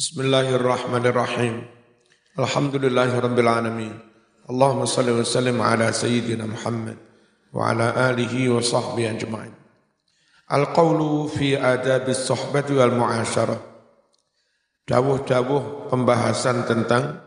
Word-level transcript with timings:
Bismillahirrahmanirrahim. 0.00 1.60
Alhamdulillahirabbil 2.32 3.50
alamin. 3.52 3.92
Allahumma 4.48 4.88
salli 4.88 5.12
wa 5.12 5.20
sallim 5.20 5.60
ala 5.60 5.92
sayyidina 5.92 6.48
Muhammad 6.48 6.96
wa 7.52 7.68
ala 7.68 8.08
alihi 8.08 8.48
wa 8.48 8.64
sahbihi 8.64 9.20
ajma'in. 9.20 9.52
Al-qawlu 10.48 11.28
fi 11.28 11.52
adabis 11.52 12.24
sohbati 12.24 12.80
wal 12.80 12.96
mu'asyarah. 12.96 13.60
Dawuh-dawuh 14.88 15.92
pembahasan 15.92 16.64
tentang 16.64 17.20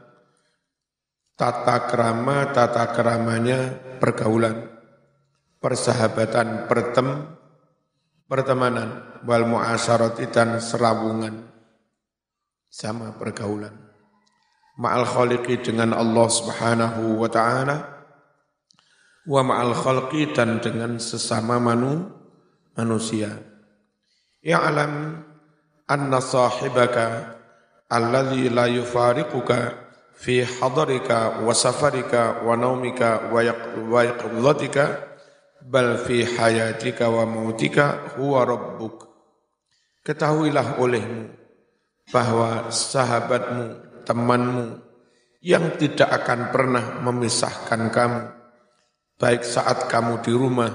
tata 1.37 1.77
kerama, 1.85 2.57
tata 2.57 2.89
keramanya 2.89 3.69
pergaulan, 4.01 4.65
persahabatan, 5.61 6.65
pertem, 6.65 7.37
pertemanan, 8.25 9.21
wal 9.29 9.45
mu'asyarati 9.45 10.25
dan 10.33 10.57
serawungan 10.57 11.52
sama 12.73 13.13
pergaulan. 13.13 13.77
Ma'al 14.81 15.05
khaliqi 15.05 15.61
dengan 15.61 15.93
Allah 15.93 16.25
subhanahu 16.25 17.21
wa 17.21 17.29
ta'ala, 17.29 17.77
wa 19.29 19.41
ma'al 19.45 19.77
khalqi 19.77 20.33
dan 20.33 20.57
dengan 20.57 20.97
sesama 20.97 21.61
manu, 21.61 22.09
manusia. 22.73 23.29
Ya'lam 24.41 25.21
anna 25.85 26.17
sahibaka 26.17 27.37
alladhi 27.93 28.49
la 28.49 28.65
yufariquka 28.65 29.77
fi 30.17 30.41
hadarika 30.41 31.45
wa 31.45 31.53
safarika 31.53 32.41
wa 32.41 32.57
naumika 32.57 33.29
wa 33.29 34.01
yaqlatika 34.01 35.13
bal 35.61 36.01
fi 36.01 36.25
hayatika 36.25 37.05
wa 37.13 37.29
mautika 37.29 38.17
huwa 38.17 38.41
rabbuk. 38.49 39.05
Ketahuilah 40.01 40.81
olehmu 40.81 41.42
bahwa 42.09 42.67
sahabatmu, 42.73 43.65
temanmu 44.03 44.83
yang 45.43 45.75
tidak 45.75 46.09
akan 46.23 46.51
pernah 46.51 47.03
memisahkan 47.03 47.91
kamu, 47.91 48.21
baik 49.19 49.43
saat 49.43 49.91
kamu 49.91 50.23
di 50.23 50.31
rumah, 50.31 50.71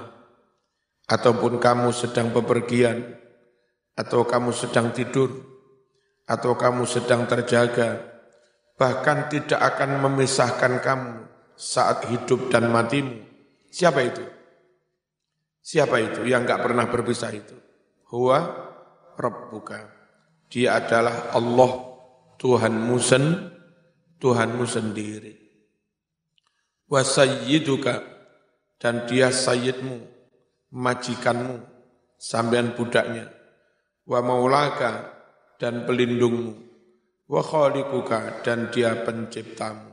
ataupun 1.08 1.56
kamu 1.56 1.88
sedang 1.92 2.32
bepergian, 2.32 3.16
atau 3.96 4.28
kamu 4.28 4.52
sedang 4.52 4.92
tidur, 4.92 5.32
atau 6.28 6.52
kamu 6.52 6.84
sedang 6.84 7.24
terjaga, 7.24 8.04
bahkan 8.76 9.32
tidak 9.32 9.58
akan 9.58 10.04
memisahkan 10.04 10.84
kamu 10.84 11.12
saat 11.56 12.06
hidup 12.12 12.52
dan 12.52 12.68
matimu. 12.68 13.24
Siapa 13.72 14.00
itu? 14.04 14.24
Siapa 15.64 16.00
itu 16.00 16.24
yang 16.24 16.44
enggak 16.44 16.64
pernah 16.64 16.88
berpisah 16.88 17.32
itu? 17.32 17.56
Huwa 18.08 18.40
Rabbuka. 19.18 19.97
Dia 20.48 20.80
adalah 20.80 21.32
Allah, 21.36 21.72
Tuhanmu 22.40 22.96
sen, 22.96 23.52
Tuhanmu 24.16 24.64
sendiri. 24.64 25.36
Wa 26.88 27.04
sayyiduka, 27.04 28.00
dan 28.80 29.04
dia 29.04 29.28
sayyidmu, 29.28 30.00
majikanmu, 30.72 31.60
sampean 32.16 32.72
budaknya. 32.72 33.28
Wa 34.08 34.24
maulaka, 34.24 35.12
dan 35.60 35.84
pelindungmu. 35.84 36.56
Wa 37.28 37.44
khalikuka, 37.44 38.40
dan 38.40 38.72
dia 38.72 38.96
penciptamu. 39.04 39.92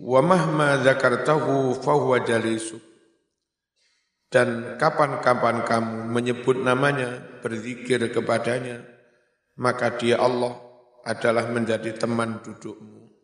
Wa 0.00 0.24
mahma 0.24 0.80
zakartahu 0.80 1.76
fahuwa 1.84 2.24
jalisuk 2.24 2.93
dan 4.34 4.74
kapan-kapan 4.82 5.62
kamu 5.62 6.10
menyebut 6.10 6.58
namanya, 6.58 7.22
berzikir 7.38 8.02
kepadanya, 8.10 8.82
maka 9.54 9.94
dia 9.94 10.18
Allah 10.18 10.58
adalah 11.06 11.46
menjadi 11.46 11.94
teman 11.94 12.42
dudukmu. 12.42 13.14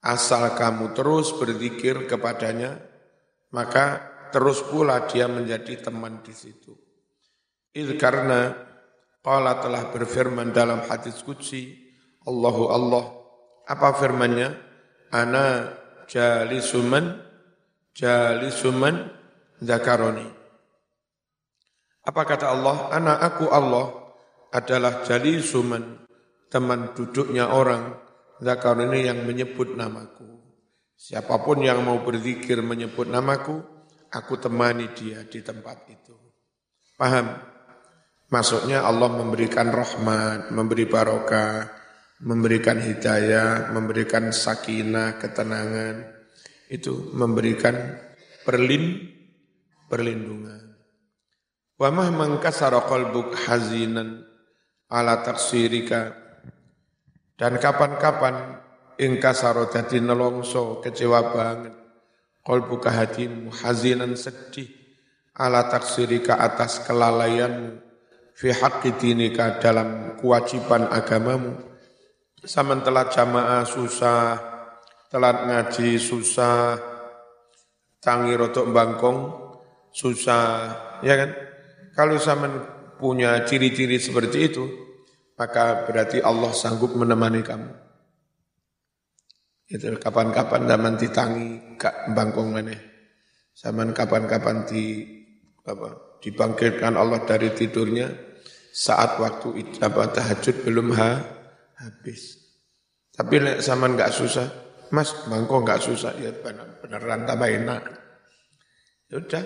Asal 0.00 0.56
kamu 0.56 0.96
terus 0.96 1.36
berzikir 1.36 2.08
kepadanya, 2.08 2.80
maka 3.52 4.00
terus 4.32 4.64
pula 4.64 5.04
dia 5.04 5.28
menjadi 5.28 5.76
teman 5.76 6.24
di 6.24 6.32
situ. 6.32 6.72
Itu 7.76 8.00
karena 8.00 8.56
Allah 9.28 9.60
telah 9.60 9.92
berfirman 9.92 10.56
dalam 10.56 10.88
hadis 10.88 11.20
qudsi, 11.20 11.76
Allahu 12.24 12.72
Allah, 12.72 13.04
apa 13.68 13.92
firmannya? 13.92 14.56
Ana 15.12 15.76
jalisuman, 16.08 17.20
jalisuman, 17.92 19.18
zakaroni. 19.62 20.26
Apa 22.08 22.22
kata 22.24 22.48
Allah? 22.48 22.88
Anak 22.94 23.18
aku 23.20 23.46
Allah 23.52 23.86
adalah 24.48 25.04
jali 25.04 25.44
suman, 25.44 26.08
teman 26.48 26.96
duduknya 26.96 27.52
orang, 27.52 28.00
zakaroni 28.40 29.04
yang 29.04 29.28
menyebut 29.28 29.76
namaku. 29.76 30.24
Siapa 30.98 31.44
pun 31.44 31.62
yang 31.62 31.84
mau 31.84 32.00
berzikir 32.00 32.58
menyebut 32.64 33.06
namaku, 33.06 33.60
aku 34.08 34.34
temani 34.40 34.88
dia 34.96 35.22
di 35.28 35.44
tempat 35.44 35.84
itu. 35.92 36.16
Paham? 36.96 37.28
Maksudnya 38.28 38.84
Allah 38.84 39.08
memberikan 39.08 39.68
rahmat, 39.72 40.52
memberi 40.52 40.84
barokah, 40.84 41.70
memberikan 42.24 42.80
hidayah, 42.82 43.72
memberikan 43.72 44.32
sakinah, 44.32 45.16
ketenangan. 45.20 46.08
Itu 46.68 47.12
memberikan 47.16 47.72
perlindungan 48.44 49.17
perlindungan. 49.88 50.76
Wa 51.80 51.88
mah 51.88 52.12
mangkasara 52.12 52.84
qalbuk 52.84 53.34
hazinan 53.48 54.22
ala 54.92 55.24
taksirika. 55.24 56.14
Dan 57.38 57.56
kapan-kapan 57.56 58.60
ingkasaro 59.00 59.72
dadi 59.72 59.98
nelongso 59.98 60.84
kecewa 60.84 61.32
banget. 61.32 61.74
Qalbuka 62.44 62.92
hatimu 62.92 63.52
hazinan 63.52 64.14
sedih 64.14 64.68
ala 65.38 65.66
taksirika 65.72 66.36
atas 66.36 66.84
kelalaianmu. 66.84 67.80
Fi 68.38 68.54
haqqi 68.54 68.94
dinika 68.94 69.58
dalam 69.58 70.14
kewajiban 70.18 70.86
agamamu. 70.94 71.58
Saman 72.38 72.86
telat 72.86 73.10
jamaah 73.10 73.66
susah, 73.66 74.38
telat 75.10 75.42
ngaji 75.42 75.98
susah, 75.98 76.78
tangi 77.98 78.38
rotok 78.38 78.70
bangkong 78.70 79.47
susah, 79.98 80.46
ya 81.02 81.18
kan? 81.18 81.30
Kalau 81.98 82.14
zaman 82.22 82.62
punya 83.02 83.42
ciri-ciri 83.42 83.98
seperti 83.98 84.38
itu, 84.46 84.64
maka 85.34 85.82
berarti 85.90 86.22
Allah 86.22 86.54
sanggup 86.54 86.94
menemani 86.94 87.42
kamu. 87.42 87.70
Itu 89.66 89.98
kapan-kapan 89.98 90.70
zaman 90.70 90.94
ditangi 90.94 91.74
gak 91.74 92.14
bangkong 92.14 92.54
mana. 92.54 92.78
Zaman 93.58 93.90
kapan-kapan 93.90 94.64
di 94.70 95.02
apa, 95.66 96.18
dibangkitkan 96.22 96.94
Allah 96.94 97.26
dari 97.26 97.50
tidurnya 97.50 98.06
saat 98.70 99.18
waktu 99.18 99.82
apa 99.82 100.14
tahajud 100.14 100.56
belum 100.62 100.94
ha, 100.94 101.10
habis. 101.82 102.38
Tapi 103.12 103.58
zaman 103.58 103.98
gak 103.98 104.14
susah, 104.14 104.46
Mas 104.94 105.10
bangkong 105.26 105.66
gak 105.66 105.82
susah 105.82 106.14
ya 106.22 106.30
beneran 106.38 107.26
tambah 107.26 107.50
enak. 107.50 107.82
Ya 109.10 109.18
udah, 109.18 109.44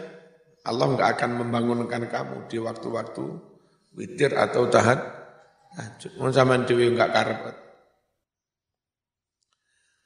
Allah 0.62 0.86
nggak 0.94 1.08
akan 1.18 1.30
membangunkan 1.42 2.06
kamu 2.06 2.46
di 2.46 2.62
waktu-waktu 2.62 3.24
witir 3.98 4.32
atau 4.38 4.70
tahan 4.70 5.22
tahajud. 5.74 6.12
Mun 6.20 6.30
zaman 6.30 6.62
dewi 6.68 6.92
nggak 6.92 7.10
karepet. 7.10 7.56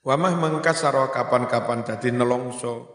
Wamah 0.06 0.34
mengkasaro 0.39 1.11
kapan-kapan 1.11 1.83
dadi 1.83 2.15
nelongso. 2.15 2.94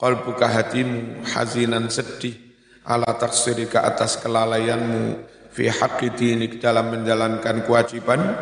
buka 0.00 0.48
hatimu 0.48 1.28
hazinan 1.28 1.92
sedih 1.92 2.32
ala 2.88 3.20
taksiri 3.20 3.68
ke 3.68 3.76
atas 3.76 4.16
kelalaianmu 4.16 5.28
fi 5.52 5.68
haqqi 5.68 6.08
dinik 6.16 6.56
dalam 6.56 6.88
menjalankan 6.88 7.60
kewajiban 7.68 8.32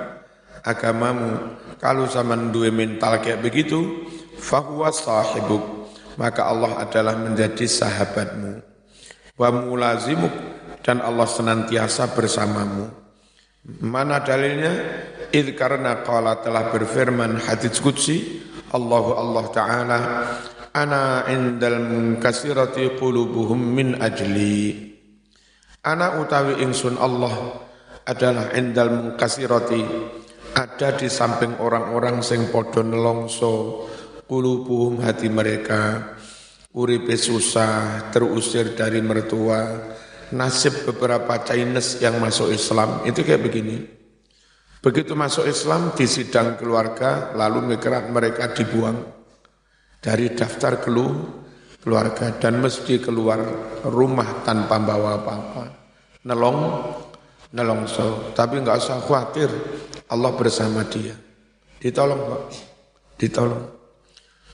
agamamu. 0.62 1.58
Kalau 1.82 2.06
zaman 2.06 2.54
dua 2.54 2.70
mental 2.70 3.18
kayak 3.18 3.42
begitu, 3.42 4.06
fahuwa 4.38 4.94
sahibuk 4.94 5.77
maka 6.18 6.50
Allah 6.50 6.82
adalah 6.82 7.14
menjadi 7.14 7.64
sahabatmu. 7.64 8.60
Wa 9.38 9.54
mulazimuk 9.54 10.34
dan 10.82 10.98
Allah 10.98 11.30
senantiasa 11.30 12.10
bersamamu. 12.12 12.90
Mana 13.86 14.18
dalilnya? 14.20 14.74
Id 15.28 15.54
karena 15.54 16.02
qala 16.02 16.40
telah 16.40 16.72
berfirman 16.72 17.36
hadits 17.44 17.84
qudsi 17.84 18.40
Allahu 18.72 19.12
Allah 19.12 19.44
Ta'ala 19.52 19.98
Ana 20.72 21.28
indal 21.28 21.84
munkasirati 21.84 22.96
qulubuhum 22.96 23.60
min 23.60 24.00
ajli 24.00 24.88
Ana 25.84 26.16
utawi 26.16 26.64
ingsun 26.64 26.96
Allah 26.96 27.60
adalah 28.08 28.56
indal 28.56 28.88
munkasirati 28.88 29.84
ada 30.56 30.96
di 30.96 31.12
samping 31.12 31.60
orang-orang 31.60 32.24
sing 32.24 32.48
podo 32.48 32.80
nelongso 32.80 33.84
Kulubuhum 34.28 35.00
hati 35.00 35.32
mereka 35.32 36.12
uripe 36.76 37.16
susah 37.16 38.12
terusir 38.12 38.76
dari 38.76 39.00
mertua 39.00 39.88
nasib 40.36 40.84
beberapa 40.84 41.40
Chinese 41.40 42.04
yang 42.04 42.20
masuk 42.20 42.52
Islam 42.52 43.08
itu 43.08 43.24
kayak 43.24 43.40
begini. 43.40 43.88
Begitu 44.84 45.16
masuk 45.16 45.48
Islam 45.48 45.96
di 45.96 46.04
sidang 46.04 46.60
keluarga, 46.60 47.32
lalu 47.34 47.74
mereka 48.12 48.52
dibuang 48.52 49.00
dari 49.98 50.30
daftar 50.36 50.78
keluarga 50.84 52.36
dan 52.36 52.60
mesti 52.62 53.00
keluar 53.00 53.40
rumah 53.88 54.44
tanpa 54.46 54.76
bawa 54.78 55.18
apa-apa. 55.18 55.64
Nelong, 56.28 56.60
nelongso. 57.56 58.30
Tapi 58.36 58.60
nggak 58.60 58.76
usah 58.78 59.00
khawatir, 59.02 59.50
Allah 60.12 60.30
bersama 60.36 60.84
dia. 60.86 61.16
Ditolong 61.80 62.20
Pak, 62.28 62.42
ditolong. 63.18 63.77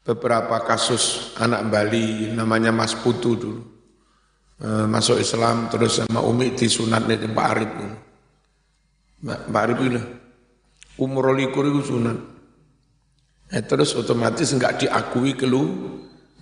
Beberapa 0.04 0.60
kasus 0.68 1.32
anak 1.40 1.72
Bali 1.72 2.28
namanya 2.28 2.68
Mas 2.68 2.92
Putu 2.92 3.40
dulu. 3.40 3.62
E, 4.60 4.68
masuk 4.84 5.16
Islam 5.16 5.72
terus 5.72 6.04
sama 6.04 6.20
Umi 6.20 6.52
disunat 6.52 7.08
nih 7.08 7.24
Pak 7.32 7.46
Arif. 7.56 7.70
Pak 9.24 9.62
Arif 9.64 9.78
itu 9.80 10.00
umur 11.00 11.32
likur 11.32 11.64
itu 11.64 11.96
sunat. 11.96 12.18
Eh, 13.54 13.62
terus 13.64 13.96
otomatis 13.96 14.52
enggak 14.52 14.84
diakui 14.84 15.36
kelu 15.36 15.62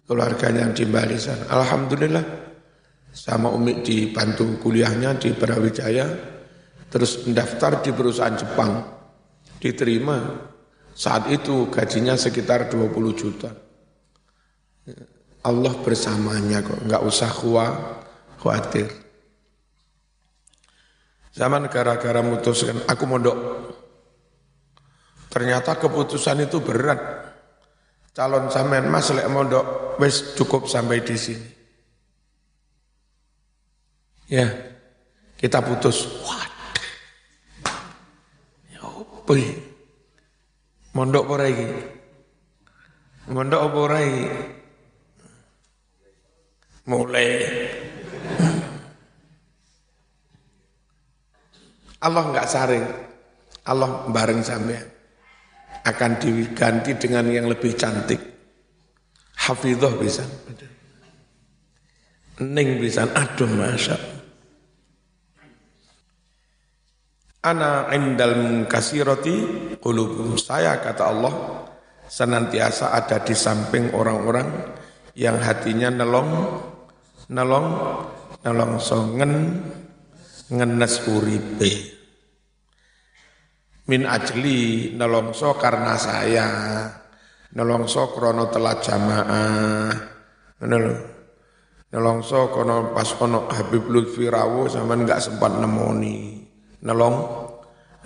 keluarganya 0.06 0.70
di 0.74 0.82
Bali 0.86 1.18
sana. 1.18 1.46
Alhamdulillah 1.50 2.24
sama 3.12 3.52
Umi 3.52 3.84
dibantu 3.84 4.58
kuliahnya 4.58 5.20
di 5.20 5.36
Brawijaya, 5.36 6.08
terus 6.88 7.28
mendaftar 7.28 7.84
di 7.84 7.90
perusahaan 7.92 8.34
Jepang, 8.34 8.80
diterima 9.60 10.50
saat 10.92 11.28
itu 11.32 11.72
gajinya 11.72 12.14
sekitar 12.16 12.68
20 12.68 13.12
juta. 13.16 13.50
Allah 15.42 15.74
bersamanya 15.82 16.62
kok, 16.62 16.86
nggak 16.86 17.02
usah 17.02 17.30
khawatir. 18.38 18.88
Zaman 21.32 21.66
gara-gara 21.72 22.20
memutuskan, 22.20 22.84
aku 22.84 23.04
mondok. 23.08 23.36
Ternyata 25.32 25.80
keputusan 25.80 26.44
itu 26.44 26.60
berat. 26.60 27.00
Calon 28.12 28.52
sampean 28.52 28.92
mas 28.92 29.08
lek 29.08 29.24
mondok, 29.32 29.96
wes 29.96 30.36
cukup 30.36 30.68
sampai 30.68 31.00
di 31.00 31.16
sini. 31.16 31.48
Ya, 34.28 34.52
kita 35.40 35.64
putus. 35.64 36.04
Waduh. 36.20 36.76
Ya, 38.76 38.84
Mondok 40.92 41.24
apa 41.24 41.44
iki? 41.48 41.68
Mondok 43.32 43.60
apa 43.64 43.98
iki? 44.00 44.26
Mulai. 46.88 47.28
Allah 52.02 52.24
enggak 52.28 52.50
saring. 52.50 52.86
Allah 53.64 53.90
bareng 54.10 54.42
sampean. 54.42 54.86
Akan 55.82 56.18
diganti 56.18 56.94
dengan 56.98 57.26
yang 57.30 57.48
lebih 57.48 57.72
cantik. 57.74 58.20
Hafidhah 59.38 59.94
bisa. 59.96 60.22
Ning 62.42 62.78
bisa. 62.82 63.06
Aduh 63.06 63.48
masya 63.48 64.21
Ana 67.42 67.90
indal 67.90 68.38
munkasirati 68.38 69.34
qulubum. 69.82 70.38
Saya 70.38 70.78
kata 70.78 71.02
Allah 71.10 71.34
senantiasa 72.06 72.94
ada 72.94 73.18
di 73.18 73.34
samping 73.34 73.90
orang-orang 73.98 74.46
yang 75.18 75.42
hatinya 75.42 75.90
nelong 75.90 76.30
nelong 77.34 77.68
nelong 78.46 78.78
songen 78.78 79.58
ngenes 80.54 81.02
uripe. 81.10 81.72
Min 83.90 84.06
ajli 84.06 84.94
nelongso 84.94 85.58
karena 85.58 85.98
saya 85.98 86.46
nelongso 87.58 88.14
krono 88.14 88.54
telat 88.54 88.86
jamaah. 88.86 89.90
Lho. 90.62 90.94
Nelongso 91.90 92.54
kono 92.54 92.94
pas 92.94 93.10
kono 93.18 93.50
Habib 93.50 93.90
Lutfi 93.90 94.30
Rawo 94.30 94.70
sampean 94.70 95.04
enggak 95.04 95.26
sempat 95.26 95.58
nemoni 95.58 96.41
nelong 96.82 97.16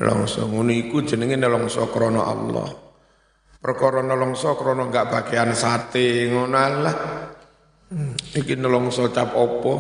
nelongso. 0.00 0.44
Ngono 0.48 0.72
iku 0.72 1.02
jenenge 1.04 1.36
nelongso 1.36 1.88
krana 1.88 2.22
Allah. 2.28 2.68
Perkara 3.56 4.04
nelongso 4.04 4.54
krana 4.54 4.86
enggak 4.86 5.10
bagian 5.10 5.56
sate 5.56 6.30
ngono 6.30 6.56
Allah 6.56 6.96
hmm, 7.90 8.36
iki 8.36 8.54
nelongso 8.54 9.08
cap 9.10 9.34
opo? 9.34 9.74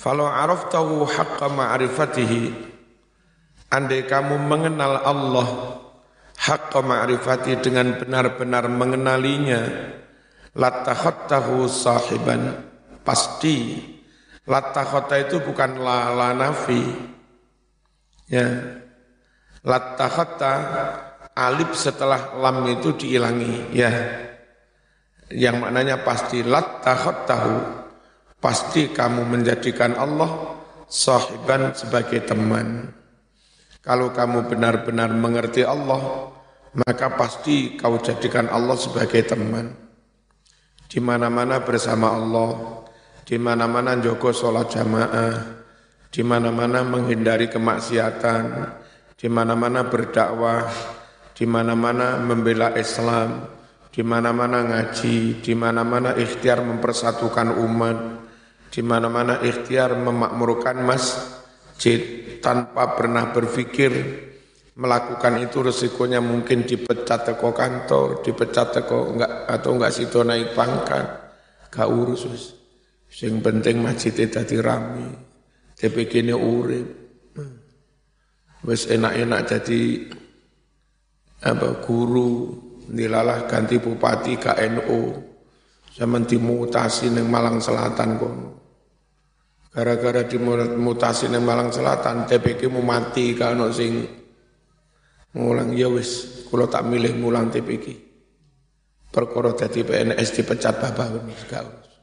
Falau 0.00 0.28
araftahu 0.28 1.06
haqqa 1.08 1.48
ma'rifatihi. 1.48 2.72
Andai 3.74 4.06
kamu 4.06 4.38
mengenal 4.38 5.02
Allah 5.02 5.48
Haqqa 6.34 6.78
ma'rifati 6.78 7.58
dengan 7.58 7.98
benar-benar 7.98 8.70
mengenalinya 8.70 9.66
Latakhattahu 10.54 11.66
sahiban 11.66 12.54
Pasti 13.02 13.93
Lattakhota 14.44 15.16
itu 15.16 15.40
bukan 15.40 15.80
la, 15.80 16.12
la 16.12 16.28
nafi. 16.36 16.84
Ya. 18.28 18.44
Lattakhota 19.64 20.52
alif 21.32 21.72
setelah 21.72 22.36
lam 22.36 22.68
itu 22.68 22.92
diilangi. 22.92 23.72
Ya. 23.72 23.90
Yang 25.32 25.56
maknanya 25.64 26.04
pasti 26.04 26.44
lattakhotahu. 26.44 27.84
Pasti 28.36 28.92
kamu 28.92 29.24
menjadikan 29.24 29.96
Allah 29.96 30.60
sahiban 30.84 31.72
sebagai 31.72 32.28
teman. 32.28 32.92
Kalau 33.80 34.12
kamu 34.12 34.48
benar-benar 34.52 35.12
mengerti 35.16 35.64
Allah, 35.64 36.32
maka 36.76 37.16
pasti 37.16 37.76
kau 37.80 37.96
jadikan 38.00 38.52
Allah 38.52 38.76
sebagai 38.76 39.24
teman. 39.24 39.72
Di 40.88 41.00
mana-mana 41.00 41.60
bersama 41.64 42.12
Allah, 42.12 42.84
di 43.24 43.40
mana-mana 43.40 43.96
joko 43.98 44.30
sholat 44.30 44.68
jamaah, 44.68 45.34
di 46.12 46.20
mana-mana 46.20 46.84
menghindari 46.84 47.48
kemaksiatan, 47.48 48.44
di 49.16 49.26
mana-mana 49.32 49.88
berdakwah, 49.88 50.68
di 51.32 51.48
mana-mana 51.48 52.20
membela 52.20 52.76
Islam, 52.76 53.48
di 53.88 54.04
mana-mana 54.04 54.60
ngaji, 54.62 55.40
di 55.40 55.52
mana-mana 55.56 56.12
ikhtiar 56.14 56.60
mempersatukan 56.60 57.56
umat, 57.64 57.98
di 58.68 58.84
mana-mana 58.84 59.40
ikhtiar 59.40 59.96
memakmurkan 59.96 60.84
masjid 60.84 62.00
tanpa 62.44 62.92
pernah 62.94 63.32
berpikir. 63.32 64.22
Melakukan 64.74 65.38
itu 65.38 65.62
resikonya 65.62 66.18
mungkin 66.18 66.66
dipecat 66.66 67.30
teko 67.30 67.54
kantor, 67.54 68.26
dipecat 68.26 68.74
teko 68.74 69.14
enggak 69.14 69.46
atau 69.46 69.70
enggak 69.78 69.94
situ 69.94 70.18
naik 70.26 70.50
pangkat, 70.50 71.06
gak 71.70 71.86
urus. 71.86 72.26
Sing 73.14 73.38
penting 73.38 73.78
masjid 73.78 74.10
dadi 74.26 74.58
rame. 74.58 75.06
DPG 75.78 76.26
ini 76.26 76.34
urip. 76.34 76.88
Wes 78.66 78.90
enak-enak 78.90 79.40
jadi 79.46 79.80
apa 81.44 81.78
guru 81.84 82.50
dilalah 82.90 83.46
ganti 83.46 83.78
bupati 83.78 84.34
KNO 84.40 85.02
zaman 85.94 86.26
dimutasi 86.26 87.12
neng 87.14 87.30
Malang 87.30 87.62
Selatan 87.62 88.10
kono. 88.18 88.50
Gara-gara 89.70 90.26
dimutasi 90.26 91.30
neng 91.30 91.46
Malang 91.46 91.70
Selatan 91.70 92.26
TPK 92.26 92.66
mau 92.66 92.82
mati 92.82 93.36
kalau 93.38 93.70
sing 93.70 94.02
ngulang 95.38 95.70
ya 95.76 95.86
wis 95.86 96.42
kalau 96.50 96.66
tak 96.66 96.82
milih 96.88 97.14
mulang 97.14 97.46
TPK. 97.46 97.94
Perkara 99.12 99.54
dadi 99.54 99.86
PNS 99.86 100.28
dipecat 100.34 100.74
bapak 100.82 101.06
gak 101.46 101.93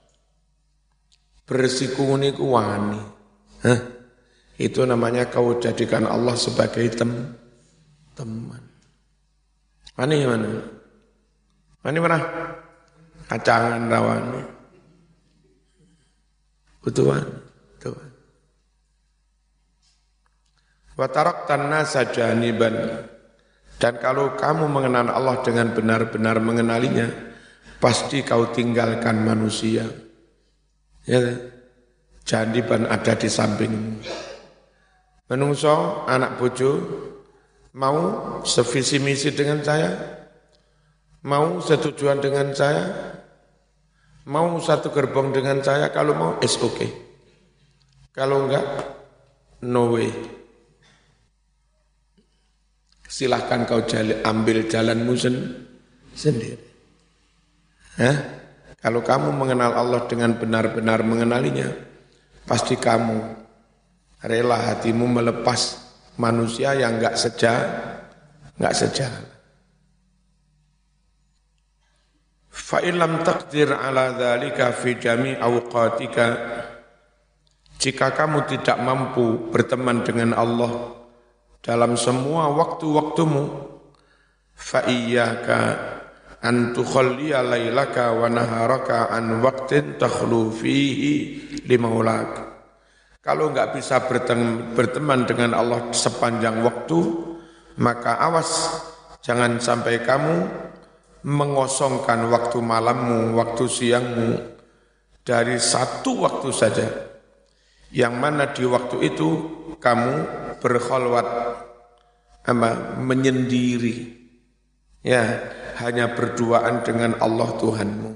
Bersikuh 1.51 2.15
niku 2.15 2.55
wani. 2.55 2.95
Hah? 3.67 3.79
Itu 4.55 4.87
namanya 4.87 5.27
kau 5.27 5.59
jadikan 5.59 6.07
Allah 6.07 6.39
sebagai 6.39 6.87
tem 6.95 7.11
teman. 8.15 8.63
Wani 9.99 10.15
mana? 10.23 10.51
Wani 11.83 11.99
mana? 11.99 12.17
Kacangan 13.27 13.83
rawani. 13.91 14.41
Betulan. 16.87 17.27
Betulan. 17.75 18.09
Watarak 20.95 21.51
tanah 21.51 21.83
saja 21.83 22.31
niban. 22.31 22.79
Dan 23.75 23.99
kalau 23.99 24.39
kamu 24.39 24.71
mengenal 24.71 25.11
Allah 25.11 25.43
dengan 25.43 25.75
benar-benar 25.75 26.39
mengenalinya, 26.39 27.11
pasti 27.83 28.23
kau 28.23 28.55
tinggalkan 28.55 29.19
manusia. 29.19 30.10
Ya, 31.09 31.21
ban 32.65 32.85
ada 32.85 33.13
di 33.17 33.29
samping. 33.29 34.01
Menungso 35.31 36.05
anak 36.05 36.37
bojo 36.37 36.71
mau 37.73 37.97
sevisi 38.43 38.99
misi 38.99 39.31
dengan 39.31 39.63
saya, 39.63 39.95
mau 41.23 41.57
setujuan 41.63 42.19
dengan 42.19 42.51
saya, 42.51 43.11
Mau 44.29 44.61
satu 44.61 44.93
gerbong 44.93 45.33
dengan 45.33 45.65
saya, 45.65 45.89
kalau 45.89 46.13
mau 46.13 46.31
is 46.45 46.53
oke. 46.61 46.77
Okay. 46.77 46.89
Kalau 48.13 48.45
enggak, 48.45 48.65
no 49.65 49.97
way. 49.97 50.13
Silahkan 53.09 53.65
kau 53.65 53.81
jali, 53.81 54.21
ambil 54.21 54.69
jalanmu 54.69 55.13
sen, 55.17 55.35
sendiri. 56.13 56.61
Hah? 57.97 58.40
Kalau 58.81 59.05
kamu 59.05 59.29
mengenal 59.37 59.77
Allah 59.77 60.09
dengan 60.09 60.33
benar-benar 60.33 61.05
mengenalinya, 61.05 61.69
pasti 62.49 62.73
kamu 62.73 63.21
rela 64.25 64.57
hatimu 64.57 65.05
melepas 65.05 65.77
manusia 66.17 66.73
yang 66.73 66.97
enggak 66.97 67.13
seja, 67.13 67.53
enggak 68.57 68.73
sejalan. 68.73 69.25
Fa 72.49 72.81
lam 72.81 73.21
taqdir 73.21 73.69
ala 73.69 74.17
dzalika 74.17 74.73
fi 74.73 74.97
jami' 74.97 75.37
awqatika 75.37 76.27
jika 77.77 78.13
kamu 78.17 78.49
tidak 78.49 78.77
mampu 78.81 79.49
berteman 79.49 80.01
dengan 80.01 80.33
Allah 80.33 80.97
dalam 81.61 81.97
semua 81.97 82.49
waktu-waktumu 82.49 83.69
fa 84.57 84.85
iyyaka 84.89 85.59
an 86.41 86.73
tukhalliya 86.73 87.45
wa 87.45 88.27
naharaka 88.29 89.13
an 89.13 89.41
waqtin 89.45 89.97
takhlu 90.01 90.49
fihi 90.49 91.13
limaulak 91.69 92.51
kalau 93.21 93.53
enggak 93.53 93.77
bisa 93.77 94.01
berteman, 94.09 95.29
dengan 95.29 95.53
Allah 95.53 95.93
sepanjang 95.93 96.65
waktu 96.65 96.99
maka 97.77 98.17
awas 98.17 98.81
jangan 99.21 99.61
sampai 99.61 100.01
kamu 100.01 100.49
mengosongkan 101.21 102.33
waktu 102.33 102.57
malammu, 102.57 103.37
waktu 103.37 103.69
siangmu 103.69 104.41
dari 105.21 105.61
satu 105.61 106.25
waktu 106.25 106.49
saja. 106.49 106.87
Yang 107.93 108.13
mana 108.17 108.49
di 108.49 108.65
waktu 108.65 109.05
itu 109.05 109.29
kamu 109.77 110.13
berkholwat 110.57 111.27
ama 112.49 112.97
menyendiri. 112.97 114.17
Ya, 115.05 115.45
hanya 115.81 116.13
berduaan 116.13 116.85
dengan 116.85 117.17
Allah 117.17 117.49
Tuhanmu. 117.57 118.11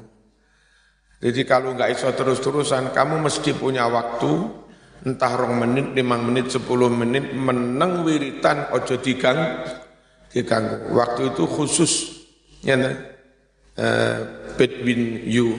Jadi 1.26 1.42
kalau 1.48 1.74
enggak 1.74 1.98
iso 1.98 2.12
terus-terusan, 2.14 2.94
kamu 2.94 3.26
mesti 3.26 3.58
punya 3.58 3.90
waktu, 3.90 4.32
entah 5.10 5.34
rong 5.34 5.58
menit, 5.58 5.98
lima 5.98 6.22
menit, 6.22 6.54
sepuluh 6.54 6.92
menit, 6.92 7.34
meneng 7.34 8.06
wiritan, 8.06 8.70
ojo 8.70 9.02
digang, 9.02 9.66
diganggu. 10.30 10.94
Waktu 10.94 11.34
itu 11.34 11.44
khusus 11.50 12.22
ya 12.62 12.78
uh, 12.78 14.20
between 14.60 15.26
you 15.26 15.58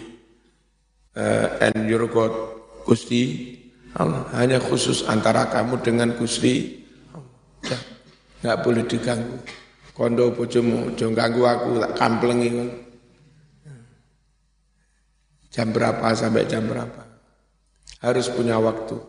uh, 1.19 1.59
and 1.59 1.91
your 1.91 2.07
God 2.07 2.31
Gusti 2.87 3.55
hanya 4.37 4.61
khusus 4.61 5.09
antara 5.09 5.49
kamu 5.49 5.81
dengan 5.81 6.15
Gusti 6.15 6.85
Allah. 7.17 7.81
Nggak 8.45 8.59
boleh 8.63 8.85
diganggu 8.85 9.66
kondo 9.97 10.29
bojomu 10.37 10.93
jangan 10.93 11.17
ganggu 11.17 11.43
aku 11.49 11.81
tak 11.81 11.93
kamplengi 11.97 12.85
jam 15.57 15.73
berapa 15.73 16.13
sampai 16.13 16.45
jam 16.45 16.69
berapa? 16.69 17.01
Harus 18.05 18.29
punya 18.29 18.61
waktu. 18.61 19.01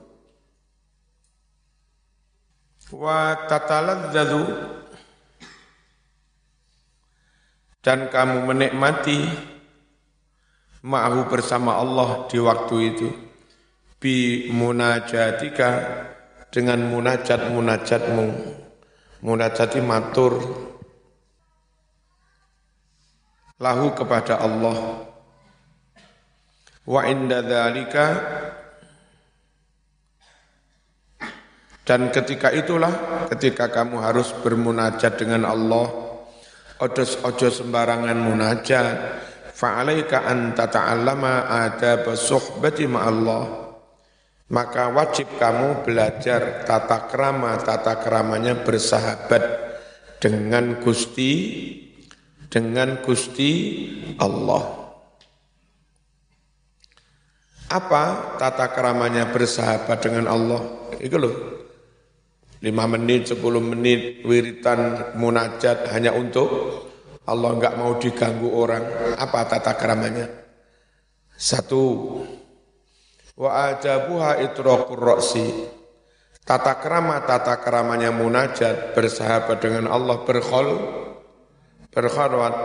Wa 2.95 3.35
tataladzadu 3.51 4.47
dan 7.83 8.07
kamu 8.07 8.47
menikmati 8.47 9.27
ma'ahu 10.87 11.27
bersama 11.27 11.83
Allah 11.83 12.31
di 12.31 12.39
waktu 12.39 12.75
itu. 12.95 13.11
Bi 13.99 14.47
munajatika 14.55 15.83
dengan 16.47 16.79
munajat-munajatmu. 16.87 18.55
Munajati 19.19 19.83
matur 19.83 20.39
lahu 23.57 23.93
kepada 23.93 24.41
Allah. 24.41 25.07
Wa 26.87 27.03
inda 27.03 27.43
dzalika 27.43 28.05
dan 31.87 32.11
ketika 32.11 32.51
itulah 32.51 32.91
ketika 33.31 33.71
kamu 33.71 34.03
harus 34.03 34.31
bermunajat 34.43 35.19
dengan 35.19 35.47
Allah 35.47 35.87
ojo 36.83 37.47
sembarangan 37.47 38.15
munajat 38.15 38.87
fa'alaika 39.55 40.27
an 40.27 40.51
tata'allama 40.51 41.47
adab 41.47 42.11
suhbati 42.11 42.91
ma'allah 42.91 43.71
maka 44.51 44.91
wajib 44.91 45.27
kamu 45.39 45.87
belajar 45.87 46.67
tata 46.67 47.07
krama 47.07 47.55
tata 47.59 47.99
kramanya 47.99 48.63
bersahabat 48.63 49.43
dengan 50.19 50.79
Gusti 50.83 51.31
dengan 52.47 52.99
Gusti 53.03 53.51
Allah 54.19 54.63
apa 57.67 58.35
tata 58.39 58.71
kramanya 58.71 59.27
bersahabat 59.27 59.99
dengan 59.99 60.31
Allah 60.31 60.61
itu 61.03 61.19
loh 61.19 61.57
lima 62.61 62.89
menit, 62.89 63.29
sepuluh 63.29 63.61
menit 63.61 64.25
wiritan 64.25 65.13
munajat 65.17 65.93
hanya 65.93 66.13
untuk 66.15 66.49
Allah 67.27 67.59
enggak 67.59 67.75
mau 67.75 67.99
diganggu 67.99 68.49
orang. 68.55 68.83
Apa 69.19 69.43
tata 69.51 69.75
keramanya? 69.75 70.31
Satu, 71.37 72.17
wa 73.35 73.49
ajabuha 73.69 74.41
itraqur 74.41 74.97
roksi. 74.97 75.75
Tata 76.47 76.79
kerama, 76.79 77.19
tata 77.27 77.59
keramanya 77.59 78.15
munajat 78.15 78.95
bersahabat 78.95 79.59
dengan 79.59 79.91
Allah 79.91 80.23
berkhol, 80.23 80.67
berkhalwat 81.91 82.55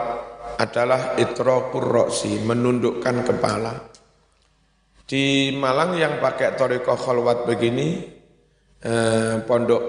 adalah 0.59 1.17
itraqur 1.19 1.85
roksi, 1.85 2.43
menundukkan 2.43 3.27
kepala. 3.27 3.75
Di 5.03 5.53
Malang 5.53 5.99
yang 5.99 6.23
pakai 6.23 6.57
toriko 6.57 6.97
khalwat 6.97 7.45
begini, 7.45 8.01
eh, 8.81 9.37
pondok 9.45 9.83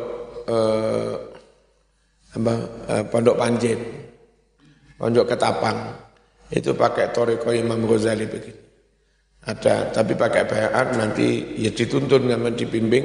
eh, 0.50 1.14
apa, 2.34 2.54
eh, 2.90 3.04
pondok 3.08 3.36
Panjen, 3.38 3.80
pondok 5.00 5.26
Ketapang 5.32 5.80
itu 6.54 6.76
pakai 6.76 7.10
toriko 7.16 7.50
Imam 7.54 7.82
Ghazali 7.88 8.26
begini. 8.28 8.62
Ada, 9.44 9.92
tapi 9.92 10.16
pakai 10.16 10.48
bayaan 10.48 10.88
nanti 10.96 11.60
ya 11.60 11.68
dituntun 11.68 12.32
nggak 12.32 12.56
dibimbing 12.56 13.04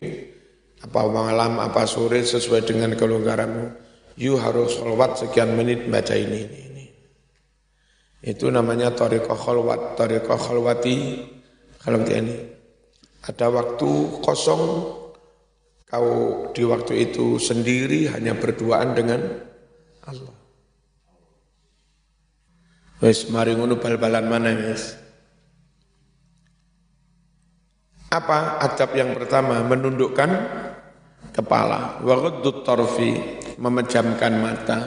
apa 0.78 1.00
malam 1.10 1.58
apa 1.58 1.82
sore 1.82 2.22
sesuai 2.22 2.62
dengan 2.62 2.94
kelonggaranmu. 2.94 3.87
You 4.18 4.34
harus 4.42 4.74
sholwat 4.74 5.22
sekian 5.22 5.54
menit 5.54 5.86
baca 5.86 6.18
ini, 6.18 6.42
ini, 6.42 6.58
ini. 6.74 6.86
Itu 8.18 8.50
namanya 8.50 8.90
toriko 8.90 9.38
kholwat, 9.38 9.94
toriko 9.94 10.34
kholwati, 10.34 11.22
kalau 11.78 12.02
ini. 12.02 12.58
Ada 13.22 13.46
waktu 13.46 13.90
kosong 14.18 14.62
Kau 15.88 16.44
di 16.52 16.68
waktu 16.68 17.08
itu 17.08 17.40
sendiri 17.40 18.12
hanya 18.12 18.36
berduaan 18.36 18.92
dengan 18.92 19.24
Allah. 20.04 20.36
Wes 23.00 23.24
mari 23.32 23.56
ngono 23.56 23.80
bal-balan 23.80 24.28
mana 24.28 24.52
wes? 24.68 25.00
Apa 28.12 28.60
adab 28.60 28.92
yang 29.00 29.16
pertama? 29.16 29.64
Menundukkan 29.64 30.28
kepala. 31.32 32.04
Wa 32.04 32.36
tarfi, 32.60 33.37
memejamkan 33.58 34.32
mata. 34.38 34.80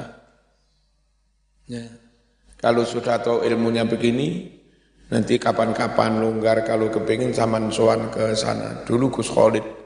Ya. 1.67 1.85
Kalau 2.55 2.87
sudah 2.87 3.19
tahu 3.19 3.43
ilmunya 3.43 3.83
begini, 3.83 4.47
nanti 5.11 5.35
kapan-kapan 5.35 6.23
longgar 6.23 6.63
kalau 6.63 6.87
kepingin 6.87 7.35
saman 7.35 7.67
soan 7.69 8.07
ke 8.09 8.33
sana. 8.33 8.87
Dulu 8.87 9.11
Gus 9.11 9.27
Khalid 9.27 9.81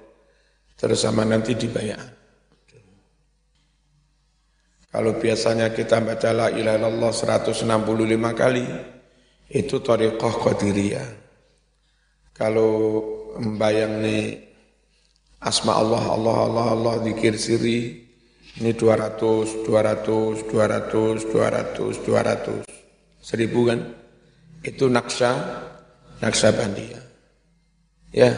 Terus 0.76 1.08
sama 1.08 1.24
nanti 1.24 1.56
dibayar. 1.56 2.04
Kalau 4.92 5.12
biasanya 5.20 5.76
kita 5.76 6.00
baca 6.00 6.30
la 6.32 6.48
ilaha 6.52 6.80
illallah 6.80 7.12
165 7.12 7.68
kali, 8.32 8.64
itu 9.52 9.76
tariqah 9.84 10.34
qadiriyah. 10.40 11.10
Kalau 12.32 13.04
membayang 13.40 14.00
nih 14.00 14.40
asma 15.44 15.76
Allah, 15.80 16.04
Allah, 16.16 16.36
Allah, 16.48 16.66
Allah, 16.76 16.94
zikir 17.04 17.36
siri, 17.36 18.05
ini 18.56 18.72
200, 18.72 19.68
200, 19.68 20.48
200, 20.48 21.28
200, 21.28 22.08
200, 22.08 22.64
seribu 23.20 23.68
kan? 23.68 23.80
Itu 24.64 24.88
naksa, 24.88 25.36
naksa 26.24 26.56
bandia. 26.56 27.04
Ya, 28.16 28.32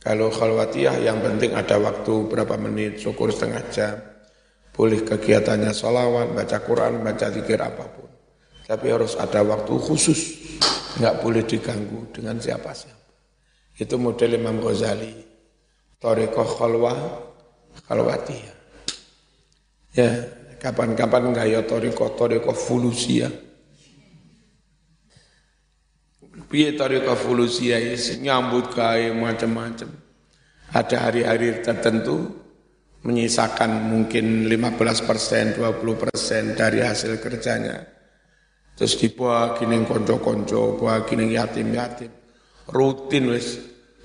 kalau 0.00 0.32
khalwatiyah 0.32 1.04
yang 1.04 1.20
penting 1.20 1.52
ada 1.52 1.76
waktu 1.76 2.24
berapa 2.32 2.56
menit, 2.56 3.04
syukur 3.04 3.28
setengah 3.28 3.62
jam. 3.68 3.96
Boleh 4.72 5.04
kegiatannya 5.04 5.76
sholawat, 5.76 6.32
baca 6.32 6.58
Quran, 6.64 7.04
baca 7.04 7.28
zikir 7.28 7.60
apa 7.60 7.84
pun. 7.92 8.08
Tapi 8.64 8.86
harus 8.88 9.20
ada 9.20 9.44
waktu 9.44 9.76
khusus 9.76 10.40
nggak 10.96 11.20
boleh 11.20 11.44
diganggu 11.44 12.08
dengan 12.16 12.40
siapa-siapa. 12.40 13.12
Itu 13.76 14.00
model 14.00 14.40
Imam 14.40 14.56
Ghazali. 14.64 15.12
Toriko 16.00 16.48
khalwa 16.48 16.96
khalwatiyah. 17.84 18.59
Ya, 19.90 20.06
kapan-kapan 20.62 21.34
nggak 21.34 21.46
ya 21.50 21.60
toriko 21.66 22.14
toriko 22.14 22.54
fulusia. 22.54 23.26
Piye 26.46 26.78
toriko 26.78 27.18
fulusia 27.18 27.78
nyambut 28.22 28.70
kaya 28.70 29.10
macam-macam. 29.10 29.90
Ada 30.70 31.10
hari-hari 31.10 31.58
tertentu 31.66 32.30
menyisakan 33.02 33.90
mungkin 33.90 34.46
15 34.46 35.08
persen, 35.08 35.58
20 35.58 35.98
persen 35.98 36.54
dari 36.54 36.78
hasil 36.84 37.18
kerjanya. 37.18 37.82
Terus 38.78 38.94
dibuat 38.96 39.58
gini 39.58 39.82
konco-konco, 39.82 40.78
buat 40.78 41.04
gini 41.10 41.34
yatim-yatim. 41.34 42.08
Rutin 42.70 43.24
wis 43.34 43.58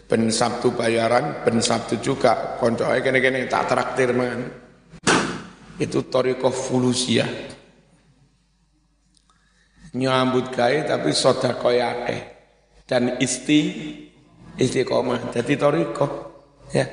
ben 0.09 0.33
Sabtu 0.33 0.73
bayaran, 0.73 1.45
ben 1.45 1.61
Sabtu 1.61 2.01
juga 2.01 2.57
konco 2.57 2.89
kene-kene 2.89 3.45
tak 3.45 3.69
traktir 3.69 4.17
man. 4.17 4.64
Itu 5.75 6.07
toriko 6.07 6.47
fulusia. 6.51 7.27
Nyambut 9.95 10.51
gawe 10.51 10.77
tapi 10.87 11.11
sodako 11.11 11.71
yake. 11.71 12.17
Dan 12.87 13.19
isti 13.19 13.59
istiqomah. 14.55 15.35
Jadi 15.35 15.53
toriko. 15.59 16.07
Ya. 16.71 16.87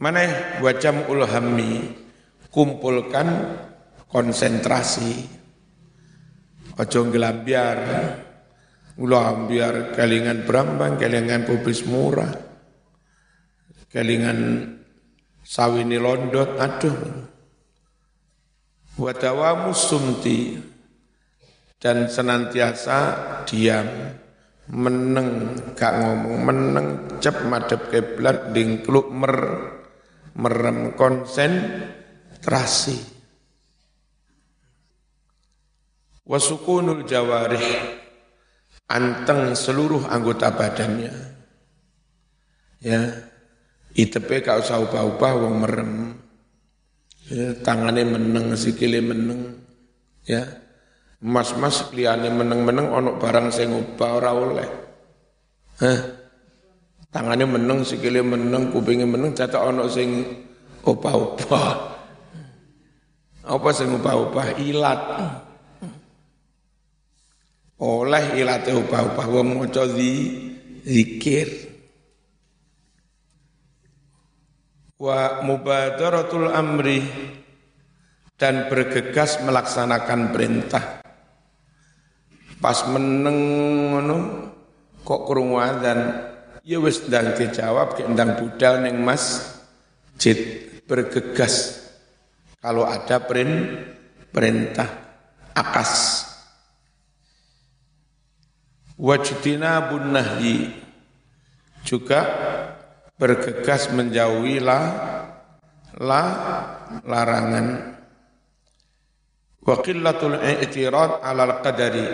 Mana 0.00 0.24
wajam 0.64 1.10
ulhami 1.10 1.90
kumpulkan 2.54 3.28
konsentrasi. 4.06 5.26
Ojo 6.78 7.00
ngelambiar. 7.10 7.78
Ulambiar 9.00 9.96
kelingan 9.96 10.44
berambang, 10.44 11.00
kelingan 11.00 11.48
publis 11.48 11.88
murah. 11.88 12.36
Kelingan 13.88 14.38
sawini 15.50 15.98
londot, 15.98 16.54
aduh. 16.62 17.26
Wadawamu 18.94 19.74
sumti. 19.74 20.70
Dan 21.80 22.06
senantiasa 22.06 22.98
diam. 23.48 23.88
Meneng 24.70 25.58
gak 25.74 25.98
ngomong 25.98 26.38
meneng 26.46 27.18
cep 27.18 27.42
madep 27.42 27.90
keblat 27.90 28.54
dingkluk 28.54 29.10
mer 29.10 29.34
merem 30.38 30.94
konsentrasi 30.94 32.94
wasukunul 36.22 37.02
jawarih. 37.02 37.98
Anteng 38.86 39.58
seluruh 39.58 40.06
anggota 40.06 40.54
badannya. 40.54 41.10
Ya 42.78 43.29
itepe 43.94 44.42
kau 44.42 44.62
usah 44.62 44.78
ubah-ubah 44.82 45.32
wong 45.34 45.54
merem 45.66 45.92
ya, 47.26 47.54
tangannya 47.62 48.04
meneng 48.06 48.54
sikile 48.54 49.02
meneng 49.02 49.60
ya 50.26 50.44
Mas-mas 51.20 51.92
kliyane 51.92 52.32
meneng-meneng 52.32 52.88
ono 52.88 53.20
barang 53.20 53.52
sing 53.52 53.68
ubah 53.76 54.10
ora 54.16 54.32
oleh. 54.32 54.68
Hah? 55.84 56.00
Tangane 57.12 57.44
meneng, 57.44 57.84
sikile 57.84 58.24
meneng, 58.24 58.72
kupinge 58.72 59.04
meneng, 59.04 59.36
caca 59.36 59.68
ono 59.68 59.84
sing 59.84 60.24
ubah-ubah. 60.80 61.72
Apa 63.52 63.68
sing 63.76 63.92
ubah-ubah? 63.92 64.64
Ilat. 64.64 65.00
Oleh 67.84 68.24
ilate 68.40 68.72
ubah-ubah 68.72 69.26
wong 69.28 69.60
maca 69.60 69.84
zikir. 69.92 71.69
Wa 75.00 75.40
mubadaratul 75.40 76.52
amri 76.52 77.00
dan 78.36 78.68
bergegas 78.68 79.40
melaksanakan 79.40 80.28
perintah. 80.28 81.00
Pas 82.60 82.84
meneng 82.92 83.40
kok 85.00 85.24
krungu 85.24 85.56
adzan 85.56 86.00
ya 86.60 86.76
wis 86.76 87.08
ndang 87.08 87.32
dijawab 87.32 87.96
ki 87.96 88.12
ndang 88.12 88.36
budal 88.36 88.84
ning 88.84 89.00
masjid 89.00 90.36
bergegas. 90.84 91.80
Kalau 92.60 92.84
ada 92.84 93.24
perin, 93.24 93.80
perintah 94.28 94.88
akas. 95.56 96.26
Wajtina 99.00 99.88
bunahyi. 99.88 100.76
Juga 101.80 102.20
bergegas 103.20 103.92
menjauhi 103.92 104.64
la, 104.64 104.80
la 106.00 106.24
larangan 107.04 107.66
wa 109.60 109.76
qillatul 109.84 110.40
i'tirad 110.40 111.20
'alal 111.20 111.60
qadari 111.60 112.08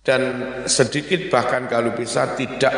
dan 0.00 0.22
sedikit 0.64 1.26
bahkan 1.28 1.66
kalau 1.66 1.92
bisa 1.92 2.38
tidak 2.38 2.72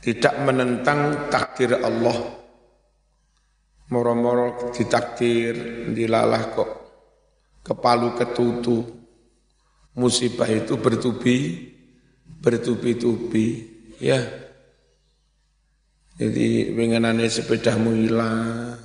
tidak 0.00 0.34
menentang 0.40 1.28
takdir 1.28 1.76
Allah. 1.76 2.40
Moro-moro 3.90 4.70
ditakdir, 4.70 5.54
dilalah 5.92 6.42
kok 6.54 6.70
kepalu 7.66 8.16
ketutu. 8.16 8.78
Musibah 9.98 10.46
itu 10.46 10.78
bertubi, 10.78 11.68
bertubi-tubi, 12.38 13.46
ya. 13.98 14.22
Jadi 16.20 16.76
wingenane 16.76 17.24
sepedamu 17.32 17.96
hilang. 17.96 18.76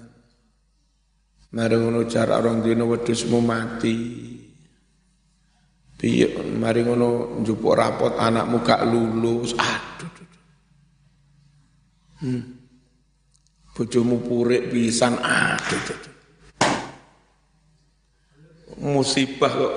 Mari 1.51 1.75
ngono 1.75 2.07
jarak 2.07 2.39
orang 2.39 2.63
dino 2.63 2.87
wedhusmu 2.87 3.43
mati. 3.43 4.23
Piye 5.99 6.31
mari 6.55 6.87
ngono 6.87 7.35
njupuk 7.43 7.75
rapot 7.75 8.15
anakmu 8.15 8.63
gak 8.63 8.87
lulus. 8.87 9.51
Aduh. 9.59 10.11
Hmm. 12.23 12.43
Bojomu 13.75 14.23
purik 14.23 14.71
pisan. 14.71 15.19
Aduh. 15.19 16.15
Musibah 18.79 19.51
kok. 19.51 19.75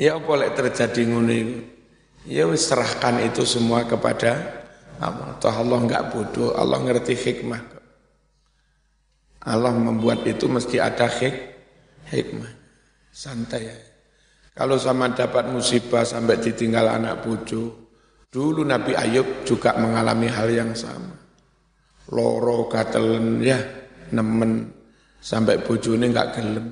Ya 0.00 0.16
lek 0.16 0.56
terjadi 0.56 1.12
ngono? 1.12 1.60
Ya 2.24 2.48
serahkan 2.56 3.20
itu 3.20 3.44
semua 3.44 3.84
kepada. 3.84 4.63
Toh 5.02 5.54
Allah 5.54 5.78
enggak 5.82 6.14
bodoh, 6.14 6.54
Allah 6.54 6.78
ngerti 6.80 7.14
hikmah 7.18 7.74
Allah 9.44 9.76
membuat 9.76 10.24
itu 10.24 10.48
mesti 10.48 10.80
ada 10.80 11.04
hik, 11.04 11.36
hikmah 12.08 12.52
santai 13.12 13.62
ya. 13.68 13.76
Kalau 14.56 14.80
sama 14.80 15.12
dapat 15.12 15.52
musibah 15.52 16.06
sampai 16.06 16.40
ditinggal 16.40 16.86
anak 16.88 17.26
bucu, 17.26 17.68
dulu 18.32 18.64
Nabi 18.64 18.96
Ayub 18.96 19.44
juga 19.44 19.76
mengalami 19.76 20.30
hal 20.30 20.48
yang 20.48 20.72
sama. 20.72 21.12
Loro 22.14 22.70
gatelen 22.70 23.42
ya, 23.44 23.58
nemen 24.16 24.72
sampai 25.20 25.60
ini 25.60 26.06
nggak 26.08 26.30
gelem. 26.38 26.68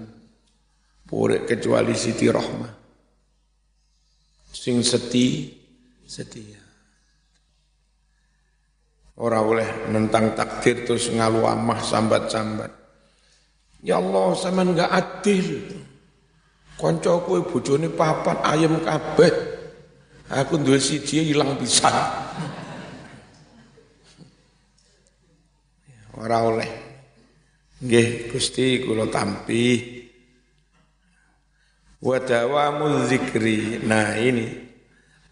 Purek 1.05 1.45
kecuali 1.45 1.93
Siti 1.93 2.25
Rohmah. 2.31 2.73
Sing 4.49 4.81
seti, 4.81 5.51
setia. 6.09 6.62
Orang 9.13 9.45
boleh 9.45 9.69
nentang 9.93 10.33
takdir 10.33 10.89
terus 10.89 11.13
ngalu 11.13 11.45
amah 11.45 11.81
sambat-sambat. 11.85 12.73
Ya 13.85 14.01
Allah, 14.01 14.33
sama 14.39 14.65
nggak 14.65 14.89
adil. 14.89 15.69
Kancaku 16.81 17.45
bojone 17.45 17.93
papat 17.93 18.41
ayam 18.47 18.81
kabeh. 18.81 19.33
Aku 20.33 20.57
duwe 20.57 20.81
siji 20.81 21.29
ilang 21.29 21.61
pisan. 21.61 21.93
Ora 26.17 26.39
oleh. 26.49 26.71
Nggih, 27.85 28.33
Gusti 28.33 28.81
kula 28.81 29.13
tampi. 29.13 29.93
Wa 32.01 32.17
dawamu 32.17 33.05
zikri. 33.13 33.83
Nah, 33.85 34.17
ini 34.17 34.49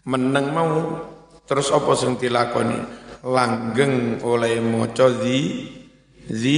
meneng 0.05 0.53
mau 0.53 1.01
terus 1.49 1.73
apa 1.73 1.97
sing 1.97 2.19
dilakoni? 2.21 3.00
Langgeng 3.21 4.21
oleh 4.25 4.57
maca 4.61 5.07
zi 5.21 5.69
zi 6.25 6.57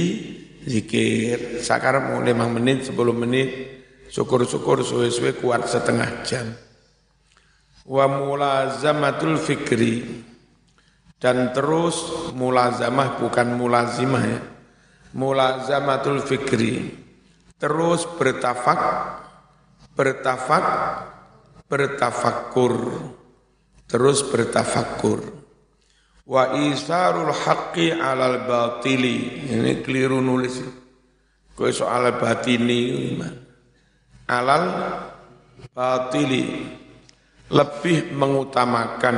zikir. 0.64 1.60
Sakarep 1.60 2.24
5 2.24 2.56
menit, 2.56 2.88
10 2.88 2.96
menit 3.12 3.50
Syukur-syukur 4.14 4.86
suwe-suwe 4.86 5.34
kuat 5.42 5.66
setengah 5.66 6.22
jam. 6.22 6.46
Wa 7.82 8.06
mulazamatul 8.06 9.42
fikri. 9.42 10.06
Dan 11.18 11.50
terus 11.50 12.30
mulazamah 12.36 13.18
bukan 13.18 13.58
mulazimah 13.58 14.22
ya. 14.22 14.40
Mulazamatul 15.18 16.22
fikri. 16.22 17.04
terus 17.54 18.04
bertafak 18.18 18.76
bertafak 19.94 20.64
bertafakur 21.70 22.74
terus 23.88 24.20
bertafakur 24.26 25.22
wa 26.24 26.56
isarul 26.56 27.32
haqqi 27.32 27.92
alal 27.92 28.48
batili 28.48 29.44
ini 29.44 29.84
keliru 29.84 30.24
nulis 30.24 30.60
kok 31.52 31.70
soal 31.70 32.16
batini 32.16 33.14
alal 34.28 34.64
batili 35.70 36.64
lebih 37.52 38.10
mengutamakan 38.16 39.16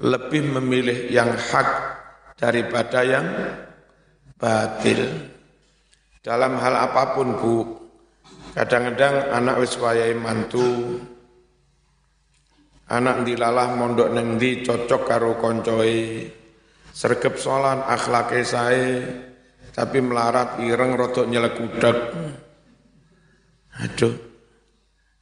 lebih 0.00 0.42
memilih 0.58 1.12
yang 1.12 1.30
hak 1.30 1.68
daripada 2.40 3.04
yang 3.04 3.26
batil 4.40 5.30
dalam 6.20 6.60
hal 6.60 6.74
apa 6.76 7.16
pun 7.16 7.28
Bu. 7.36 7.56
Kadang-kadang 8.52 9.32
anak 9.32 9.56
wis 9.64 9.76
wayahe 9.80 10.12
mantu. 10.16 11.00
Anak 12.90 13.22
dilalah 13.22 13.78
mondok 13.78 14.10
neng 14.10 14.34
di 14.34 14.66
cocok 14.66 15.02
karo 15.06 15.38
koncoe. 15.38 16.26
Sergep 16.90 17.38
solan 17.38 17.86
akhlake 17.86 18.42
sae 18.42 19.06
tapi 19.70 20.02
melarat 20.02 20.58
ireng 20.58 20.98
rotok 20.98 21.30
nyelekudak. 21.30 21.98
Aduh. 23.78 24.14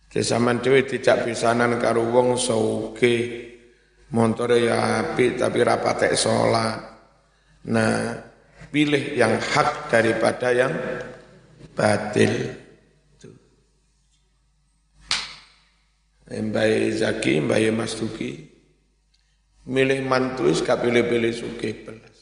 Kesaman 0.09 0.65
dhewe 0.65 0.89
tidak 0.89 1.29
pisanan 1.29 1.77
karo 1.77 2.09
wong 2.09 2.41
sauke. 2.41 3.17
Montore 4.09 4.65
ya 4.65 5.05
apik 5.05 5.37
tapi 5.37 5.61
rapatek 5.61 6.17
sholat. 6.17 6.81
Nah, 7.69 8.17
pilih 8.73 9.13
yang 9.13 9.37
hak 9.37 9.93
daripada 9.93 10.49
yang 10.57 10.73
batil. 11.77 12.33
Mbak 16.29 16.69
Zaki, 16.93 17.41
Mbak 17.41 17.61
Mas 17.73 17.97
Tuki, 17.97 18.37
milih 19.69 20.05
mantu 20.05 20.53
gak 20.61 20.85
pilih-pilih 20.85 21.33
suke 21.33 21.71
belas. 21.85 22.17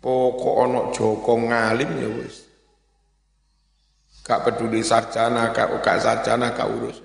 Pokok 0.00 0.56
ono 0.64 0.80
Joko 0.92 1.36
ngalim 1.36 1.90
ya 2.00 2.08
wis. 2.20 2.48
Gak 4.24 4.48
peduli 4.48 4.80
sarjana, 4.80 5.52
gak, 5.52 5.84
gak 5.84 5.98
sarjana 6.00 6.56
gak 6.56 6.68
urus. 6.68 6.98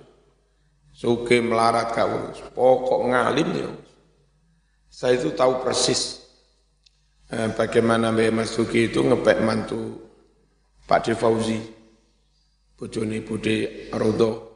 Suke 0.95 1.43
melarat 1.43 1.91
gak 1.91 2.07
urus. 2.07 2.39
Pokok 2.55 3.11
ngalim 3.11 3.49
ya 3.51 3.67
wis. 3.67 3.91
Saya 4.91 5.19
itu 5.19 5.31
tahu 5.35 5.63
persis 5.63 6.21
Eh, 7.31 7.47
bagaimana 7.55 8.11
Mbak 8.11 8.31
Mas 8.35 8.51
Duki 8.51 8.91
itu 8.91 8.99
ngepek 9.07 9.39
mantu 9.39 10.03
Pak 10.83 11.07
De 11.07 11.13
Fauzi, 11.15 11.63
bojone 12.75 13.23
Bude 13.23 13.87
Rodo. 13.95 14.50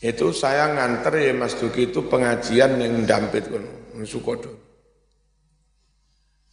Itu 0.00 0.32
saya 0.32 0.72
nganter 0.72 1.12
ya 1.20 1.36
Mas 1.36 1.52
Duki 1.60 1.92
itu 1.92 2.00
pengajian 2.08 2.80
yang 2.80 3.04
dampit 3.04 3.52
kan, 3.52 3.60
Sukodo. 4.08 4.48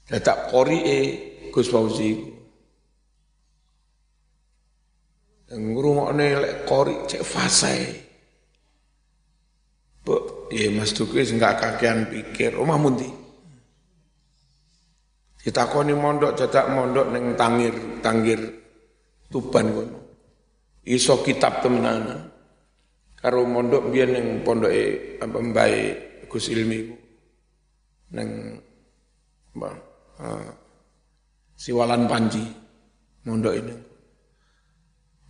Dadak 0.04 0.52
kori 0.52 0.78
e 0.84 1.00
Gus 1.48 1.72
Fauzi. 1.72 2.12
Ngurungokne 5.48 6.28
lek 6.44 6.56
kori 6.68 7.08
cek 7.08 7.24
fasai. 7.24 7.80
Bu, 10.04 10.48
ya 10.52 10.68
Mas 10.76 10.92
Duki 10.92 11.24
enggak 11.24 11.64
kakean 11.64 12.12
pikir, 12.12 12.60
omah 12.60 12.76
mundi. 12.76 13.08
Ditakoni 15.40 15.96
mondok 15.96 16.36
jadak 16.36 16.68
mondok 16.68 17.16
neng 17.16 17.40
tangir 17.40 17.72
tangir 18.04 18.44
tuban 19.32 19.72
kono. 19.72 20.00
Iso 20.84 21.24
kitab 21.24 21.64
temenanan. 21.64 22.37
Karo 23.18 23.50
mondok 23.50 23.90
biyen 23.90 24.14
neng 24.14 24.28
pondoke 24.46 25.18
apa 25.18 25.38
mbae 25.42 25.80
Gus 26.30 26.54
Ilmi 26.54 26.80
neng 28.14 28.30
apa 29.58 29.70
uh, 30.22 30.50
Siwalan 31.58 32.06
Panji 32.06 32.46
mondok 33.26 33.56
ini. 33.58 33.76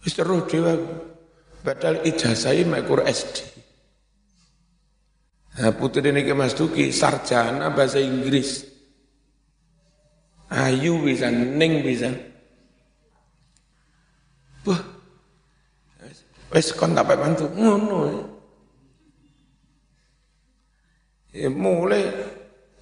Wis 0.04 0.14
terus 0.14 0.46
dhewe 0.52 0.74
badal 1.64 2.04
ijazah 2.04 2.54
mekur 2.68 3.08
SD. 3.08 3.58
Nah, 5.58 5.74
putri 5.74 6.06
ini 6.06 6.22
Mas 6.38 6.54
Duki 6.54 6.94
sarjana 6.94 7.74
bahasa 7.74 7.98
Inggris. 7.98 8.62
Ayu 10.54 11.02
bisa, 11.02 11.34
ning 11.34 11.82
bisa. 11.82 12.14
Wah, 14.64 14.80
wes 16.52 16.72
kon 16.76 16.96
tak 16.96 17.08
bantu 17.12 17.46
ngono. 17.54 17.98
Ya 21.36 21.50
mulai 21.52 22.08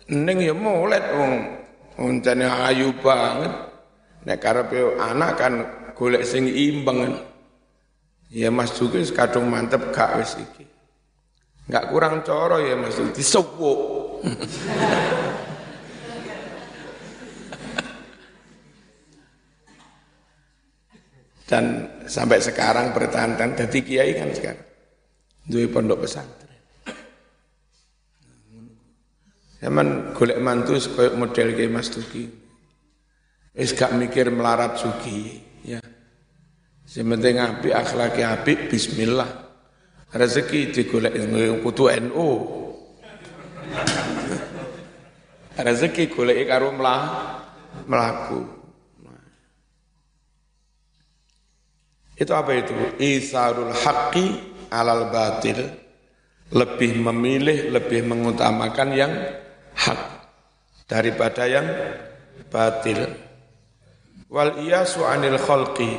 ning 0.08 0.38
ya 0.40 0.54
mulai 0.56 1.02
wong 1.12 1.34
uncane 2.00 2.46
ayu 2.46 2.94
banget. 3.02 3.54
Nek 4.26 4.42
karepe 4.42 4.98
anak 4.98 5.32
kan 5.38 5.54
golek 5.94 6.26
sing 6.26 6.50
imbang. 6.50 7.14
Ya 8.34 8.50
Mas 8.50 8.74
juga 8.74 9.00
kadung 9.14 9.54
mantep 9.54 9.94
gak 9.94 10.18
wis 10.18 10.34
iki. 10.36 10.66
Enggak 11.70 11.94
kurang 11.94 12.16
coro 12.26 12.58
ya 12.58 12.74
Mas 12.74 12.98
disewuk. 13.14 13.80
Dan 21.46 21.86
sampai 22.10 22.42
sekarang 22.42 22.90
bertahan-tahan 22.98 23.54
jadi 23.54 23.80
kiai 23.86 24.12
kan 24.18 24.34
sekarang. 24.34 24.66
Dua 25.46 25.70
pondok 25.70 26.10
pesantren. 26.10 26.58
Zaman 29.62 30.14
golek 30.18 30.42
mantu 30.42 30.78
koyo 30.94 31.14
model 31.14 31.54
kayak 31.54 31.70
Mas 31.70 31.94
Tuki. 31.94 32.26
Wis 33.56 33.72
gak 33.72 33.96
mikir 33.96 34.28
melarat 34.36 34.76
suki, 34.76 35.40
ya. 35.64 35.80
Sementing 36.84 37.40
api 37.40 37.72
akhlaki 37.72 38.20
api 38.20 38.68
bismillah. 38.68 39.32
Rezeki 40.12 40.76
digolek 40.76 41.16
kutu 41.64 41.88
NU. 42.04 42.30
Rezeki 45.56 46.12
golek 46.12 46.44
karo 46.52 46.76
melaku. 47.88 48.65
Itu 52.16 52.32
apa 52.32 52.56
itu? 52.56 52.72
Isarul 52.96 53.76
haqqi 53.76 54.26
alal 54.72 55.12
batil. 55.12 55.60
Lebih 56.56 57.02
memilih, 57.02 57.74
lebih 57.74 58.06
mengutamakan 58.06 58.90
yang 58.96 59.12
hak 59.76 60.00
daripada 60.88 61.44
yang 61.50 61.68
batil. 62.48 63.12
Wal 64.32 64.64
iyasu 64.64 65.04
anil 65.04 65.36
khalqi. 65.42 65.92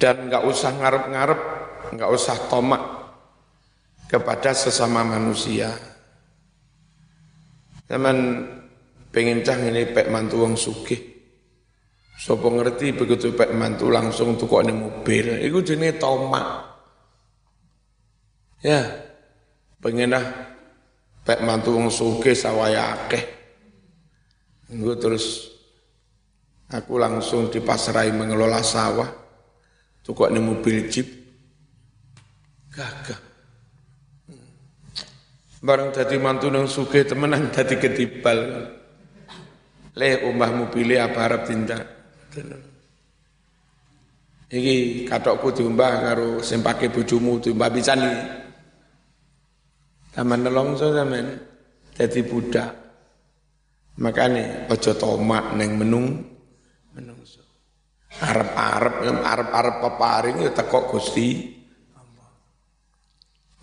Dan 0.00 0.26
enggak 0.26 0.42
usah 0.42 0.74
ngarep-ngarep, 0.74 1.40
enggak 1.94 2.10
usah 2.10 2.34
tomak 2.50 2.82
kepada 4.10 4.50
sesama 4.50 5.06
manusia. 5.06 5.70
Teman 7.86 8.48
pengen 9.14 9.44
cah 9.46 9.54
ini 9.60 9.86
pek 9.92 10.08
mantu 10.08 10.42
wong 10.42 10.56
sugih 10.56 11.11
Sopo 12.22 12.54
ngerti 12.54 12.94
begitu 12.94 13.34
pek 13.34 13.50
mantu 13.50 13.90
langsung 13.90 14.38
tukok 14.38 14.62
ini 14.62 14.70
mobil, 14.70 15.42
itu 15.42 15.58
jenis 15.58 15.98
tomak. 15.98 16.70
Ya, 18.62 18.78
pengen 19.82 20.14
dah 20.14 20.22
pek 21.26 21.42
mantu 21.42 21.74
wong 21.74 21.90
suke 21.90 22.30
sawaya 22.30 22.94
akeh. 22.94 23.26
Terus 24.70 25.50
aku 26.70 26.94
langsung 26.94 27.50
dipasrai 27.50 28.14
mengelola 28.14 28.62
sawah, 28.62 29.10
tukok 30.06 30.30
ini 30.30 30.38
mobil 30.38 30.86
jeep, 30.86 31.10
gagah. 32.70 33.18
Barang 35.58 35.90
jadi 35.90 36.22
mantu 36.22 36.54
nang 36.54 36.70
temenan 36.70 37.50
jadi 37.50 37.74
ketibal. 37.82 38.38
Leh 39.98 40.22
umahmu 40.22 40.70
pilih 40.70 41.02
apa 41.02 41.18
harap 41.18 41.50
tindak. 41.50 42.01
Iki 44.52 45.08
katokku 45.08 45.52
diumbah 45.56 46.12
karo 46.12 46.44
sing 46.44 46.60
pake 46.60 46.92
bojomu 46.92 47.40
diumbah 47.40 47.72
pisan 47.72 48.04
iki. 48.04 48.22
Taman 50.12 50.44
nelongso 50.44 50.92
sampean 50.92 51.40
dadi 51.96 52.20
budak. 52.20 52.70
Makane 54.00 54.68
aja 54.68 54.92
tomak 54.96 55.56
ning 55.56 55.76
menung 55.76 56.20
menungso. 56.92 57.40
Arep-arep 58.20 58.94
arep-arep 59.24 59.76
peparing 59.80 60.36
ya 60.44 60.50
teko 60.52 60.84
Gusti 60.88 61.60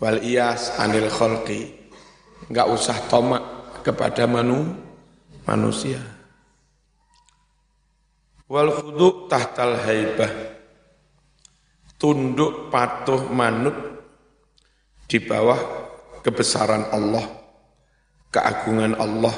Wal 0.00 0.24
iyas 0.24 0.80
anil 0.80 1.12
khalqi. 1.12 1.76
Enggak 2.48 2.72
usah 2.72 2.96
tomak 3.12 3.44
kepada 3.84 4.24
manu, 4.24 4.64
manusia. 5.44 6.00
Wal 8.50 8.74
khudu 8.74 9.30
tahtal 9.30 9.78
haibah. 9.78 10.58
Tunduk 11.94 12.66
patuh 12.66 13.30
manut 13.30 13.76
di 15.06 15.22
bawah 15.22 15.60
kebesaran 16.26 16.90
Allah, 16.90 17.22
keagungan 18.34 18.98
Allah. 18.98 19.36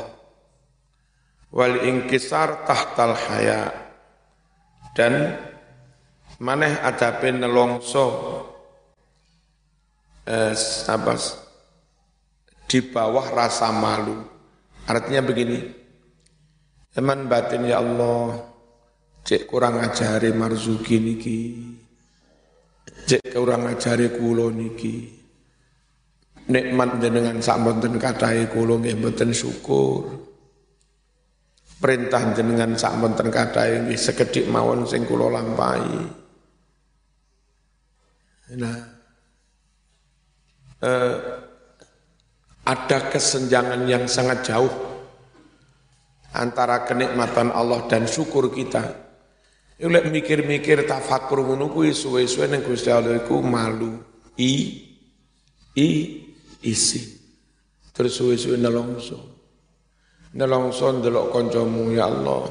Wal 1.53 1.85
ingkisar 1.85 2.64
tahtal 2.64 3.12
haya. 3.12 3.68
Dan 4.96 5.37
maneh 6.40 6.72
adape 6.81 7.37
nelongso 7.37 8.07
eh, 10.25 10.57
apa, 10.88 11.12
di 12.64 12.79
bawah 12.81 13.27
rasa 13.29 13.68
malu. 13.68 14.25
Artinya 14.88 15.20
begini, 15.20 15.59
Eman 16.92 17.25
batin 17.25 17.64
ya 17.64 17.81
Allah, 17.81 18.51
cek 19.22 19.46
kurang 19.46 19.78
ajari 19.78 20.35
marzuki 20.35 20.98
niki, 20.98 21.40
cek 23.06 23.30
kurang 23.30 23.70
ajari 23.70 24.11
kulo 24.11 24.50
niki, 24.50 25.22
nikmat 26.50 26.98
jenengan 26.98 27.38
sak 27.38 27.62
boten 27.62 27.96
kathah 28.02 28.35
kulo 28.50 28.82
nggih 28.82 28.98
boten 28.98 29.30
syukur. 29.30 30.26
Perintah 31.82 32.35
jenengan 32.35 32.74
sak 32.78 32.98
boten 32.98 33.30
kathah 33.30 33.87
nggih 33.87 33.98
sekedhik 33.98 34.50
mawon 34.50 34.87
sing 34.87 35.06
kulo 35.06 35.30
lampahi. 35.30 36.22
Nah, 38.52 38.76
eh, 40.85 41.14
ada 42.62 42.98
kesenjangan 43.08 43.88
yang 43.88 44.04
sangat 44.06 44.44
jauh 44.44 44.70
antara 46.37 46.85
kenikmatan 46.85 47.50
Allah 47.50 47.87
dan 47.88 48.04
syukur 48.04 48.52
kita. 48.52 49.12
Lek 49.80 50.12
mikir-mikir 50.12 50.85
tafakur 50.85 51.42
ngono 51.42 51.72
kuwi 51.72 51.96
suwe-suwe 51.96 52.46
ning 52.50 52.62
Gusti 52.66 52.92
Allah 52.92 53.22
iku 53.22 53.40
malu. 53.40 53.98
I 54.37 54.52
i 55.76 55.88
isi. 56.62 57.02
Terus 57.92 58.12
suwe-suwe 58.16 58.56
nelongso. 58.61 59.18
Nelongso 60.37 60.92
ndelok 60.92 61.32
kancamu 61.32 61.92
ya 61.92 62.08
Allah. 62.08 62.46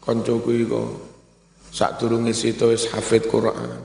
Kancaku 0.00 0.50
iku 0.54 0.82
sadurunge 1.72 2.32
sito 2.36 2.70
wis 2.70 2.88
hafid 2.94 3.26
Quran. 3.26 3.82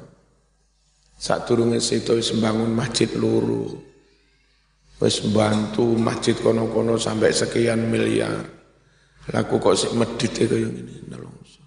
Sadurunge 1.18 1.82
sito 1.82 2.14
wis 2.14 2.36
bangun 2.38 2.72
masjid 2.72 3.10
loro. 3.18 3.68
Wis 5.02 5.24
bantu 5.34 5.98
masjid 5.98 6.38
kono-kono 6.38 6.94
sampai 7.02 7.34
sekian 7.34 7.90
miliar 7.90 8.62
Laku 9.30 9.62
kok 9.62 9.78
sik 9.78 9.94
medit 9.94 10.34
e 10.42 10.46
kaya 10.50 10.66
ngene 10.66 10.96
nelongso. 11.06 11.61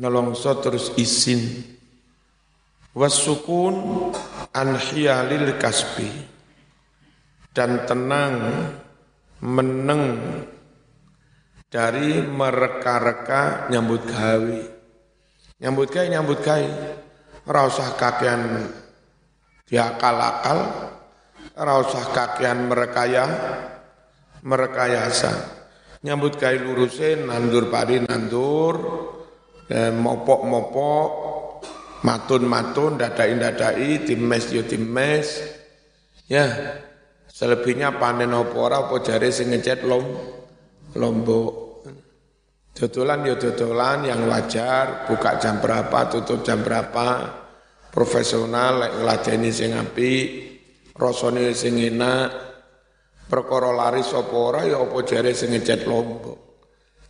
Nelongso 0.00 0.56
terus 0.62 0.96
isin. 0.96 1.64
Wasukun 2.96 3.76
an 4.52 4.68
hiyalil 4.76 5.56
kasbi. 5.60 6.08
Dan 7.52 7.84
tenang 7.84 8.34
meneng 9.44 10.04
dari 11.68 12.24
mereka-reka 12.24 13.68
nyambut 13.68 14.08
gawe. 14.08 14.58
Nyambut 15.60 15.88
gawe 15.92 16.06
nyambut 16.08 16.40
gawe. 16.40 16.68
Ora 17.42 17.60
usah 17.68 17.98
kakean 17.98 18.70
diakal-akal, 19.68 20.58
ora 21.58 21.74
usah 21.82 22.04
kakean 22.14 22.70
merekaya 22.70 23.24
merekayasa 24.42 25.32
nyambut 26.02 26.34
kai 26.34 26.58
lurusin 26.58 27.30
nandur 27.30 27.70
padi 27.70 28.02
nandur 28.02 28.74
mopok-mopok 29.70 31.10
matun-matun 32.02 32.98
dadai-dadai 32.98 34.02
times 34.02 34.50
yo 34.50 34.66
times 34.66 35.38
ya 36.26 36.50
selebihnya 37.30 37.94
panen 38.00 38.34
opo 38.34 38.66
ora 38.66 38.88
opo 38.88 38.98
jare 38.98 39.30
sing 39.30 39.54
ngecet 39.54 39.86
lom 39.86 40.04
lombok 40.98 41.62
Dodolan 42.72 43.20
yo 43.28 43.36
dodolan 43.36 44.08
yang 44.08 44.24
wajar, 44.32 45.04
buka 45.04 45.36
jam 45.36 45.60
berapa, 45.60 46.08
tutup 46.08 46.40
jam 46.40 46.64
berapa, 46.64 47.28
profesional, 47.92 48.80
lek 48.80 48.92
nglajeni 48.96 49.50
sing 49.52 49.76
apik, 49.76 50.28
rasane 50.96 51.52
sing 51.52 51.76
enak, 51.76 52.32
perkara 53.28 53.76
laris 53.76 54.08
apa 54.16 54.32
ora 54.32 54.64
ya 54.64 54.80
apa 54.80 54.98
jare 55.04 55.36
sing 55.36 55.52
ngecat 55.52 55.84
lombok. 55.84 56.38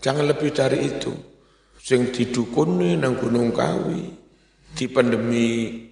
Jangan 0.02 0.34
lebih 0.34 0.50
dari 0.50 0.82
itu. 0.82 1.14
Sing 1.82 2.14
didukuni 2.14 2.94
nang 2.94 3.18
Gunung 3.18 3.50
Kawi 3.50 4.06
di 4.70 4.86
pandemi 4.86 5.82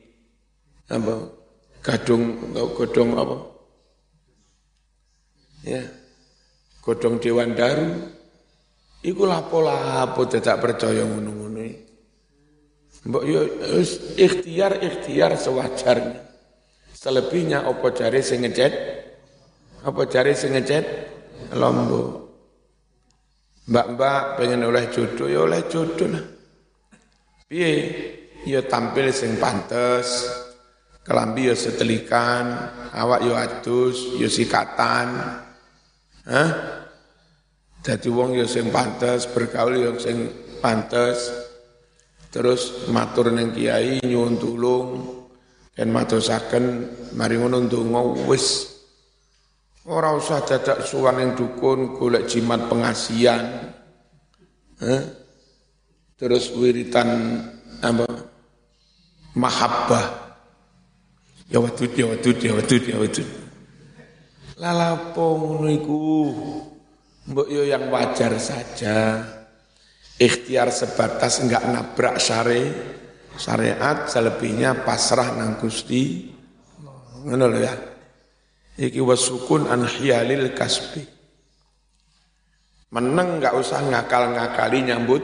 apa 0.87 1.15
gadung 1.83 2.55
godong 2.55 3.11
apa? 3.19 3.37
Ya 5.67 5.83
godong 6.87 7.19
Dewan 7.19 7.59
Daru. 7.59 7.91
Iku 9.01 9.25
lapo-lapo 9.25 10.29
tidak 10.29 10.61
percaya 10.61 11.09
ngono-ngono 11.09 11.65
Mbok 13.01 13.25
yo 13.25 13.41
ikhtiar-ikhtiar 14.21 15.33
sewajarnya. 15.41 16.21
Selebihnya 16.93 17.65
apa 17.65 17.97
jare 17.97 18.21
sing 18.21 18.45
ngecat 18.45 19.01
apa 19.81 20.05
cari 20.05 20.37
sing 20.37 20.53
ngecet? 20.53 20.85
Lombok. 21.57 22.30
Mbak-mbak 23.71 24.43
pengen 24.43 24.67
oleh 24.67 24.91
jodoh 24.91 25.31
ya 25.31 25.47
oleh 25.47 25.63
jodoh 25.71 26.11
lah. 26.11 26.25
Piye? 27.47 27.75
Ya 28.43 28.67
tampil 28.67 29.15
sing 29.15 29.39
pantes, 29.39 30.27
kelambi 31.07 31.53
ya 31.53 31.55
setelikan, 31.55 32.51
awak 32.91 33.21
ya 33.23 33.35
adus, 33.47 34.19
ya 34.19 34.27
sikatan. 34.27 35.09
Hah? 36.27 36.51
Dadi 37.81 38.09
wong 38.11 38.35
ya 38.35 38.49
sing 38.49 38.75
pantes, 38.75 39.31
bergaul 39.31 39.79
ya 39.79 39.91
sing 40.01 40.31
pantes. 40.59 41.31
Terus 42.31 42.91
matur 42.91 43.31
ning 43.35 43.55
kiai 43.55 44.03
nyuwun 44.03 44.39
tulung, 44.39 44.89
ken 45.75 45.91
madosaken 45.91 46.65
mari 47.19 47.35
ngono 47.39 47.67
ndonga 47.67 48.27
wis 48.31 48.70
Ora 49.89 50.13
usah 50.13 50.45
dadak 50.45 50.85
suwan 50.85 51.17
yang 51.17 51.33
dukun 51.33 51.97
golek 51.97 52.29
jimat 52.29 52.69
pengasian. 52.69 53.73
Eh? 54.77 55.03
Terus 56.21 56.53
wiritan 56.53 57.41
apa? 57.81 58.05
Mahabbah. 59.41 60.37
Ya 61.49 61.65
wadud, 61.65 61.91
ya 61.97 62.13
wadud, 62.13 62.37
ya 62.37 62.53
wadud, 62.53 62.83
ya 62.85 62.97
wadud. 63.01 63.29
Lalapo 64.61 65.27
ngono. 65.41 65.73
Mbok 67.31 67.49
yo 67.49 67.65
yang 67.65 67.89
wajar 67.89 68.37
saja. 68.37 69.25
Ikhtiar 70.21 70.69
sebatas 70.69 71.41
enggak 71.41 71.65
nabrak 71.65 72.21
syari, 72.21 72.69
syariat, 73.41 74.05
selebihnya 74.05 74.85
pasrah 74.85 75.33
nang 75.41 75.57
Gusti. 75.57 76.29
Ngono 77.25 77.49
ya. 77.57 77.90
Iki 78.81 79.01
wasukun 79.05 79.69
an 79.69 79.85
hiyalil 79.85 80.57
kasbi. 80.57 81.05
Meneng 82.97 83.37
nggak 83.37 83.53
usah 83.53 83.85
ngakal-ngakali 83.85 84.89
nyambut 84.89 85.21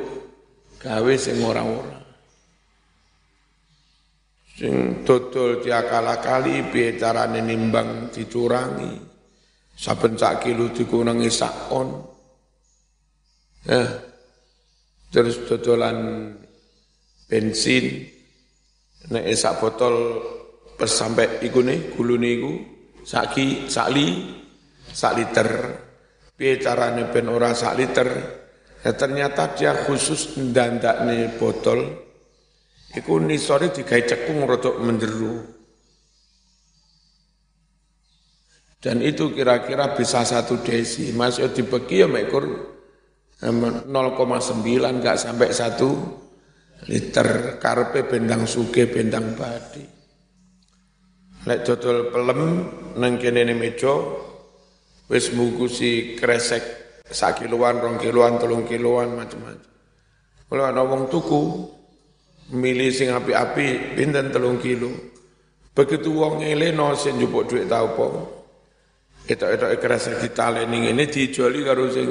gawe 0.77 1.13
sing 1.17 1.41
ora-ora. 1.41 1.97
Sing 4.61 5.01
dodol 5.09 5.65
diakal-akali 5.65 6.69
piye 6.69 7.01
carane 7.01 7.41
nimbang 7.41 8.13
dicurangi. 8.13 8.93
Saben 9.73 10.21
sak 10.21 10.45
kilo 10.45 10.69
dikurangi 10.69 11.33
sak 11.33 11.73
on. 11.73 11.89
Ya. 13.65 13.89
Terus 15.09 15.49
dodolan 15.49 16.29
bensin 17.25 18.05
nek 19.09 19.33
sak 19.33 19.65
botol 19.65 20.21
pas 20.77 20.93
sampai 20.93 21.41
iku 21.41 21.65
nih 21.65 21.97
gulune 21.97 22.29
iku 22.37 22.76
saki 23.07 23.71
sakli 23.71 24.35
sak 24.91 25.13
liter 25.15 25.49
piye 26.35 26.59
carane 26.59 27.07
ben 27.07 27.31
ora 27.31 27.55
sak 27.55 27.79
liter 27.79 28.09
ya 28.83 28.93
ternyata 28.99 29.55
dia 29.55 29.73
khusus 29.87 30.35
ndandakne 30.35 31.39
botol. 31.39 32.03
Iku 32.97 33.21
nisore 33.21 33.69
digawe 33.77 34.03
cekung 34.09 34.49
rodok 34.49 34.81
menjeru 34.81 35.37
dan 38.81 39.05
itu 39.05 39.37
kira-kira 39.37 39.93
bisa 39.93 40.25
satu 40.25 40.65
desi. 40.65 41.13
Masih 41.13 41.53
dibagi 41.53 42.01
ya 42.01 42.09
mekur 42.09 42.47
0,9 43.45 43.85
enggak 44.81 45.21
sampai 45.21 45.53
satu 45.53 45.93
liter. 46.89 47.61
Karpe 47.61 48.09
bendang 48.09 48.49
suge 48.49 48.89
bendang 48.89 49.37
badi 49.37 49.96
Lek 51.47 51.63
dodol 51.63 52.11
pelem 52.11 52.41
nang 52.99 53.15
kene 53.23 53.47
meja 53.55 53.95
wis 55.07 55.31
mukusi 55.31 56.19
kresek 56.19 56.63
sak 57.07 57.39
kiloan, 57.47 57.79
rong 57.79 58.03
kiloan, 58.03 58.35
telung 58.43 58.67
kiloan 58.67 59.15
macam-macam. 59.15 59.71
Kalau 60.47 60.65
ada 60.67 60.83
wong 60.83 61.07
tuku, 61.07 61.43
milih 62.55 62.91
sing 62.91 63.15
api-api, 63.15 63.99
pinten 63.99 64.31
telung 64.31 64.59
kilo. 64.59 64.91
Begitu 65.71 66.09
wong 66.11 66.43
no 66.75 66.95
sing 66.99 67.19
jupuk 67.19 67.51
duit 67.51 67.71
tau 67.71 67.95
po. 67.95 68.07
Itu-itu 69.27 69.67
kerasa 69.83 70.19
kita 70.23 70.55
lening 70.55 70.95
ini 70.95 71.05
dijuali 71.11 71.67
karo 71.67 71.91
sing 71.91 72.09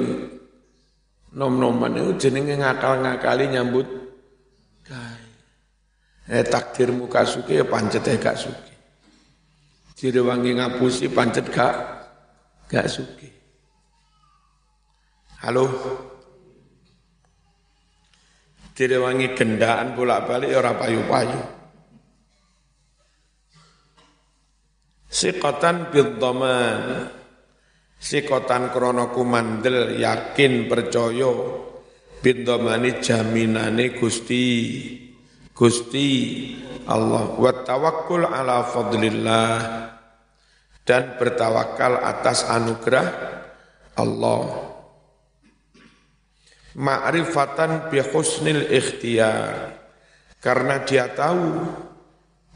nom-noman 1.32 1.96
itu 1.96 2.28
jenenge 2.28 2.60
ngakal-ngakali 2.60 3.44
nyambut 3.56 3.88
kai. 4.84 5.24
Eh 6.28 6.44
takdirmu 6.44 7.08
kasuke 7.08 7.56
ya 7.56 7.64
pancet 7.64 8.04
eh 8.04 8.20
gak 8.20 8.36
suki. 8.36 8.75
Wangi 9.96 10.52
ngapusi 10.60 11.08
pancet 11.08 11.48
gak 11.48 11.74
gak 12.68 12.84
suki. 12.84 13.28
Halo. 15.40 15.64
wangi 18.76 19.32
gendaan 19.32 19.96
bolak-balik 19.96 20.52
ya 20.52 20.60
ora 20.60 20.76
payu-payu. 20.76 21.40
Sikatan 25.08 25.88
bidhaman. 25.88 27.08
Sikotan 27.96 28.68
krono 28.68 29.08
kumandel 29.08 29.96
yakin 29.96 30.68
percaya 30.68 31.32
bidhamani 32.20 33.00
jaminane 33.00 33.96
Gusti 33.96 34.44
Gusti 35.56 36.08
Allah 36.84 37.32
wa 37.40 37.52
tawakkul 37.64 38.28
ala 38.28 38.68
fadlillah 38.68 39.85
dan 40.86 41.18
bertawakal 41.18 41.98
atas 41.98 42.46
anugerah 42.46 43.06
Allah. 43.98 44.70
Ma'rifatan 46.78 47.90
bi 47.90 47.98
husnil 47.98 48.70
ikhtiyar 48.70 49.74
karena 50.38 50.86
dia 50.86 51.10
tahu 51.10 51.66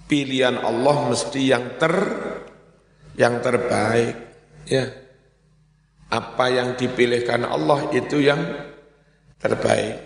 pilihan 0.07 0.63
Allah 0.63 0.97
mesti 1.11 1.41
yang 1.43 1.75
ter 1.75 1.97
yang 3.19 3.43
terbaik 3.43 4.15
ya. 4.71 4.87
Apa 6.11 6.51
yang 6.51 6.75
dipilihkan 6.75 7.47
Allah 7.47 7.91
itu 7.95 8.19
yang 8.23 8.43
terbaik. 9.41 9.97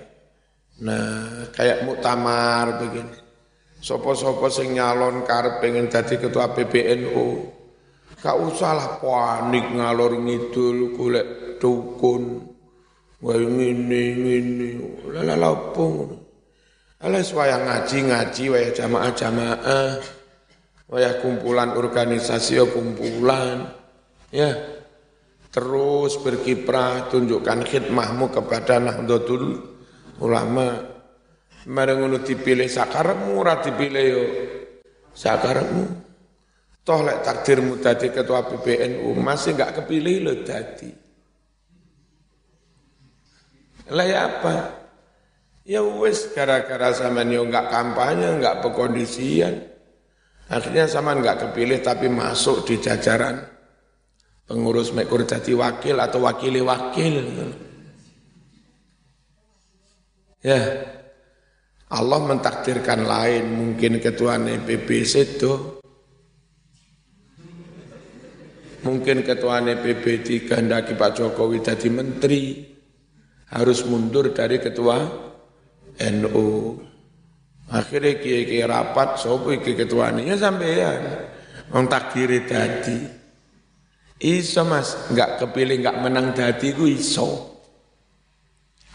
Nah 0.84 1.50
kayak 1.52 1.84
muktamar 1.84 2.80
begini. 2.80 3.18
Sopo-sopo 3.84 4.48
sing 4.48 4.72
nyalon 4.72 5.28
karep 5.28 5.60
pengen 5.60 5.92
jadi 5.92 6.16
ketua 6.16 6.56
PBNU 6.56 7.26
gak 8.24 8.40
usah 8.40 9.04
panik 9.04 9.68
ngalor 9.76 10.16
ngidul 10.16 10.96
golek 10.96 11.60
dukun 11.60 12.54
Wah 13.24 13.40
ngene 13.40 14.02
ngene. 14.20 14.68
Lala 15.08 15.32
lapung. 15.32 16.12
Alas 17.00 17.32
wayah 17.32 17.56
ngaji 17.56 18.12
ngaji 18.12 18.44
wayah 18.52 18.70
jamaah 18.76 19.10
jamaah. 19.16 19.90
Wayah 20.92 21.24
kumpulan 21.24 21.72
organisasi 21.72 22.60
ya 22.60 22.68
kumpulan. 22.68 23.64
Ya. 24.28 24.52
Terus 25.48 26.20
berkiprah 26.20 27.08
tunjukkan 27.08 27.64
khidmahmu 27.64 28.28
kepada 28.28 28.76
Nahdlatul 28.76 29.72
Ulama. 30.20 30.92
Ngono 31.64 32.20
dipilih 32.20 32.68
sakarepmu 32.68 33.40
ora 33.40 33.64
dipilih 33.64 34.04
yo 34.04 34.24
sakarepmu. 35.16 36.03
Toh 36.84 37.00
lek 37.00 37.24
takdirmu 37.24 37.80
dadi 37.80 38.12
ketua 38.12 38.44
PBNU 38.44 39.16
masih 39.16 39.56
enggak 39.56 39.80
kepilih 39.80 40.16
lo 40.20 40.34
dadi. 40.44 40.92
Lah 43.88 44.04
ya 44.04 44.20
apa? 44.28 44.52
Ya 45.64 45.80
wes 45.80 46.28
gara-gara 46.36 46.92
sama 46.92 47.24
yo 47.24 47.48
enggak 47.48 47.72
kampanye, 47.72 48.36
enggak 48.36 48.60
pekondisian. 48.60 49.64
Akhirnya 50.52 50.84
sama 50.84 51.16
enggak 51.16 51.40
kepilih 51.40 51.80
tapi 51.80 52.12
masuk 52.12 52.68
di 52.68 52.76
jajaran 52.76 53.54
pengurus 54.44 54.92
mekur 54.92 55.24
jadi 55.24 55.56
wakil 55.56 55.96
atau 55.96 56.20
wakili 56.28 56.60
wakil. 56.60 57.14
Ya, 60.44 60.60
Allah 61.88 62.20
mentakdirkan 62.20 63.08
lain, 63.08 63.44
mungkin 63.48 63.96
ketua 63.96 64.36
PBC 64.36 65.40
itu, 65.40 65.73
mungkin 68.84 69.24
ketua 69.24 69.64
PB 69.64 70.04
digandaki 70.22 70.92
Pak 70.94 71.16
Jokowi 71.16 71.64
jadi 71.64 71.88
menteri, 71.88 72.62
harus 73.48 73.82
mundur 73.88 74.30
dari 74.36 74.60
ketua 74.60 75.00
NU. 75.98 76.48
Akhirnya 77.72 78.20
kiai 78.20 78.44
kiai 78.44 78.68
rapat, 78.68 79.16
sopo 79.16 79.48
iki 79.48 79.72
ketuanya 79.72 80.36
sampean, 80.36 81.00
wong 81.72 81.88
takdiri 81.88 82.44
tadi. 82.44 83.24
Iso 84.20 84.62
mas, 84.68 85.08
nggak 85.10 85.40
kepilih 85.40 85.80
nggak 85.80 86.00
menang 86.04 86.36
dadi 86.36 86.76
ku 86.76 86.84
iso. 86.84 87.56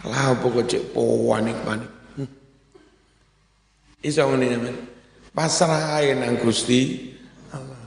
Lah 0.06 0.32
apa 0.32 0.48
cek 0.48 0.96
panik 0.96 1.58
panik. 1.66 1.92
Hmm. 2.16 2.30
Iso 4.00 4.24
ngene 4.32 4.58
men. 4.58 4.76
Pasrah 5.34 6.00
ae 6.00 6.16
nang 6.16 6.40
Gusti 6.40 7.12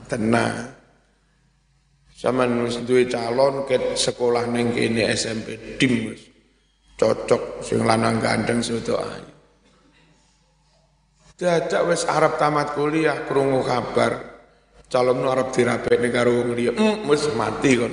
tenang. 0.05 0.72
Sama 2.23 2.47
nus 2.47 2.79
duwe 2.87 3.03
calon 3.11 3.67
ke 3.67 3.99
sekolah 3.99 4.47
neng 4.47 4.71
kene 4.71 5.11
SMP 5.11 5.75
dim 5.75 6.15
cocok 6.95 7.59
sing 7.59 7.83
lanang 7.83 8.23
gandeng 8.23 8.63
sudah 8.63 8.95
ayu. 8.95 9.27
Dadak 11.35 11.83
wis 11.91 12.07
Arab 12.07 12.39
tamat 12.39 12.79
kuliah 12.79 13.27
krungu 13.27 13.59
kabar 13.67 14.39
calon 14.87 15.19
Arab 15.27 15.51
dirapekne 15.51 16.07
karo 16.07 16.31
wong 16.31 16.55
liya. 16.55 16.71
Mm, 16.71 17.11
wis 17.11 17.27
mati 17.35 17.71
kon. 17.75 17.91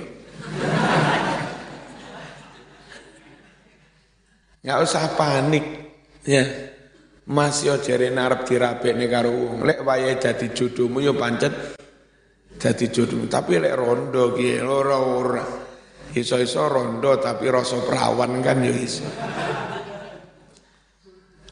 Nggak 4.63 4.79
usah 4.79 5.11
panik 5.19 5.67
ya. 6.23 6.47
Mas 7.27 7.67
yo 7.67 7.83
jere 7.83 8.15
arep 8.15 8.47
dirapekne 8.47 9.11
karo 9.11 9.35
wong. 9.35 9.67
Lek 9.67 9.83
wayahe 9.83 10.23
dadi 10.23 10.55
jodohmu 10.55 11.03
yo 11.03 11.19
pancet 11.19 11.80
dadi 12.61 12.93
jodohmu, 12.93 13.25
tapi 13.25 13.57
lek 13.57 13.73
rondo 13.73 14.37
ki 14.37 14.61
ora 14.61 14.99
ora. 15.01 15.45
Iso-iso 16.13 16.69
rondo 16.69 17.17
tapi 17.17 17.49
rasa 17.49 17.81
perawan 17.81 18.45
kan 18.45 18.61
ya 18.61 18.75
iso. 18.77 19.09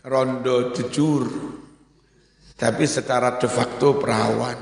Rondo 0.04 0.74
jujur, 0.76 1.24
tapi 2.52 2.84
secara 2.84 3.40
de 3.40 3.48
facto 3.48 3.96
perawan. 3.96 4.60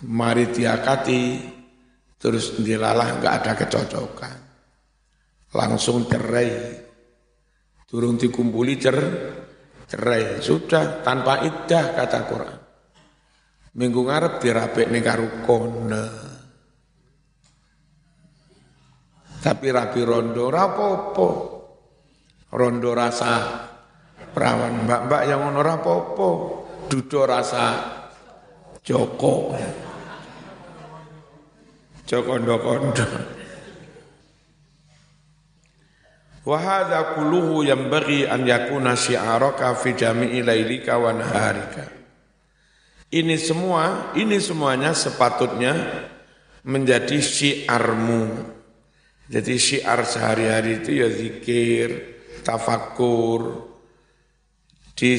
Mari 0.00 0.48
diakati, 0.48 1.22
terus 2.16 2.56
dilalah 2.62 3.20
nggak 3.20 3.34
ada 3.42 3.52
kecocokan. 3.58 4.38
Langsung 5.50 6.06
cerai. 6.06 6.50
Turun 7.90 8.14
dikumpuli 8.14 8.78
cer, 8.78 8.98
cerai. 9.90 10.38
Sudah 10.38 11.02
tanpa 11.02 11.42
iddah 11.42 11.84
kata 11.90 12.20
Quran. 12.30 12.59
Minggu 13.70 14.02
ngarep 14.02 14.42
dirapek 14.42 14.90
nih 14.90 15.02
karo 15.04 15.46
kone. 15.46 16.06
Tapi 19.40 19.66
rapi 19.70 20.00
rondo 20.02 20.50
rapopo. 20.50 21.28
Rondo 22.50 22.90
rasa 22.90 23.34
perawan 24.34 24.84
mbak-mbak 24.90 25.22
yang 25.30 25.40
ngono 25.46 25.60
rapopo. 25.62 26.30
Dudo 26.90 27.22
rasa 27.22 27.64
Joko. 28.82 29.54
Jokondo-kondo. 32.10 33.06
Wahada 36.42 37.14
kuluhu 37.14 37.62
yang 37.62 37.86
bagi 37.86 38.26
an 38.26 38.42
yakuna 38.42 38.98
syi'araka 38.98 39.78
fi 39.78 39.94
jami'i 39.94 40.42
lailika 40.42 40.98
wa 40.98 41.14
naharika. 41.14 41.99
Ini 43.10 43.34
semua, 43.36 44.14
ini 44.14 44.38
semuanya 44.38 44.94
sepatutnya 44.94 45.74
menjadi 46.62 47.18
syiarmu 47.18 48.50
jadi 49.30 49.54
syiar 49.54 50.02
sehari-hari 50.02 50.82
itu 50.82 50.90
ya 50.90 51.06
zikir, 51.06 51.88
tafakur, 52.42 53.70
di 54.98 55.14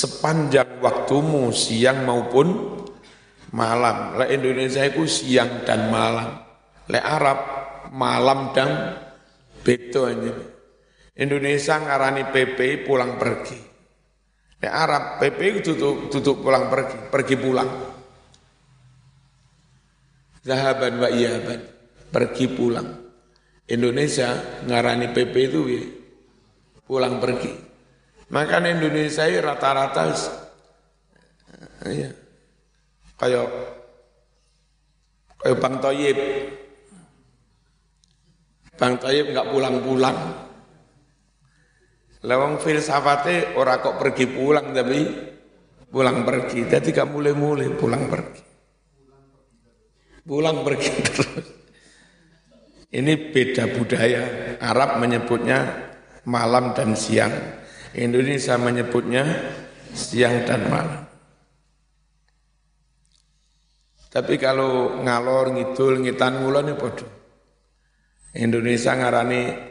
sepanjang 0.00 0.80
waktumu 0.80 1.52
siang 1.52 2.08
maupun 2.08 2.80
malam. 3.52 4.16
Le 4.16 4.32
Indonesia 4.32 4.80
itu 4.88 5.04
siang 5.04 5.60
dan 5.68 5.92
malam. 5.92 6.40
Le 6.88 7.04
Arab 7.04 7.38
malam 7.92 8.56
dan 8.56 8.96
beto. 9.60 10.08
Indonesia 11.20 11.76
ngarani 11.84 12.32
PP 12.32 12.88
pulang 12.88 13.20
pergi. 13.20 13.60
Arab 14.68 15.16
PP 15.16 15.64
tutup, 15.64 16.12
tutup 16.12 16.44
pulang 16.44 16.68
pergi, 16.68 16.96
pergi 17.08 17.36
pulang. 17.40 17.70
Zahaban 20.44 21.00
wa 21.00 21.08
iyaban, 21.08 21.60
pergi 22.12 22.44
pulang. 22.52 22.88
Indonesia 23.70 24.60
ngarani 24.68 25.16
PP 25.16 25.34
itu 25.48 25.60
ya, 25.64 25.84
pulang 26.84 27.16
pergi. 27.16 27.52
Maka 28.30 28.60
Indonesia 28.68 29.24
rata-rata 29.40 30.12
iya, 31.88 32.12
kayak 33.16 33.48
kayak 35.40 35.56
Bang 35.56 35.76
Toyib. 35.80 36.18
Bang 38.76 38.94
Toyib 39.00 39.32
nggak 39.32 39.48
pulang-pulang. 39.48 40.49
Lawang 42.20 42.60
filsafate 42.60 43.56
ora 43.56 43.80
kok 43.80 43.96
pergi 43.96 44.28
pulang 44.28 44.76
tapi 44.76 45.00
pulang 45.88 46.20
pergi. 46.20 46.68
Jadi 46.68 46.92
gak 46.92 47.08
mulai-mulai 47.08 47.72
pulang 47.72 48.04
pergi. 48.12 48.42
Pulang 50.20 50.60
pergi 50.60 50.90
terus. 51.08 51.46
Ini 52.90 53.12
beda 53.32 53.64
budaya. 53.72 54.22
Arab 54.60 55.00
menyebutnya 55.00 55.88
malam 56.28 56.76
dan 56.76 56.92
siang. 56.92 57.32
Indonesia 57.96 58.60
menyebutnya 58.60 59.24
siang 59.96 60.44
dan 60.44 60.68
malam. 60.68 61.02
Tapi 64.10 64.34
kalau 64.42 65.00
ngalor 65.06 65.54
ngidul 65.54 66.02
ngitan 66.02 66.42
ngulon 66.42 66.74
ya 66.74 66.76
bodoh. 66.76 67.10
Indonesia 68.34 68.94
ngarani 68.94 69.69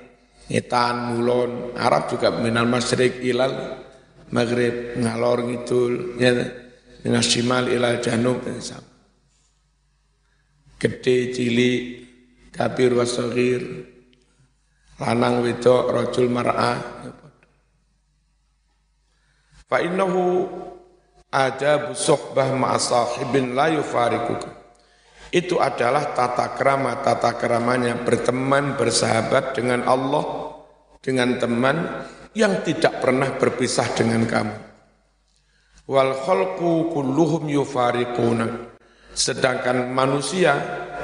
ngitan 0.50 1.14
ngulon, 1.14 1.78
Arab 1.78 2.10
juga 2.10 2.34
minal 2.34 2.66
masyrik 2.66 3.22
ilal 3.22 3.86
maghrib 4.34 4.97
ngalor 4.97 5.45
ngidul 5.45 6.18
ya 6.18 6.34
minal 7.06 7.24
shimal 7.24 7.70
ilal 7.70 8.02
janub 8.02 8.41
ya, 8.43 8.58
sama. 8.58 8.89
Gede 10.80 11.32
cilik 11.32 11.82
kabir 12.50 12.97
wasagir 12.97 13.62
lanang 15.00 15.45
wedok 15.45 15.86
rajul 15.93 16.28
mar'ah 16.28 16.80
ya, 17.06 17.12
Fa 19.70 19.86
innahu 19.86 20.50
adabu 21.30 21.93
suhbah 21.93 22.50
ma'asahibin 22.58 23.54
la 23.54 23.70
yufarikuka. 23.70 24.59
Itu 25.30 25.61
adalah 25.61 26.17
tata 26.17 26.57
kerama, 26.57 27.05
tata 27.05 27.38
keramanya 27.38 28.01
berteman, 28.01 28.73
bersahabat 28.73 29.53
dengan 29.53 29.86
Allah, 29.86 30.25
dengan 31.05 31.38
teman 31.38 31.77
yang 32.34 32.65
tidak 32.65 32.97
pernah 32.97 33.38
berpisah 33.38 33.93
dengan 33.93 34.25
kamu. 34.25 34.57
Wal 35.89 36.13
khalqu 36.17 36.93
kulluhum 36.93 37.45
yufarikuna. 37.45 38.73
Sedangkan 39.13 39.89
manusia 39.93 40.53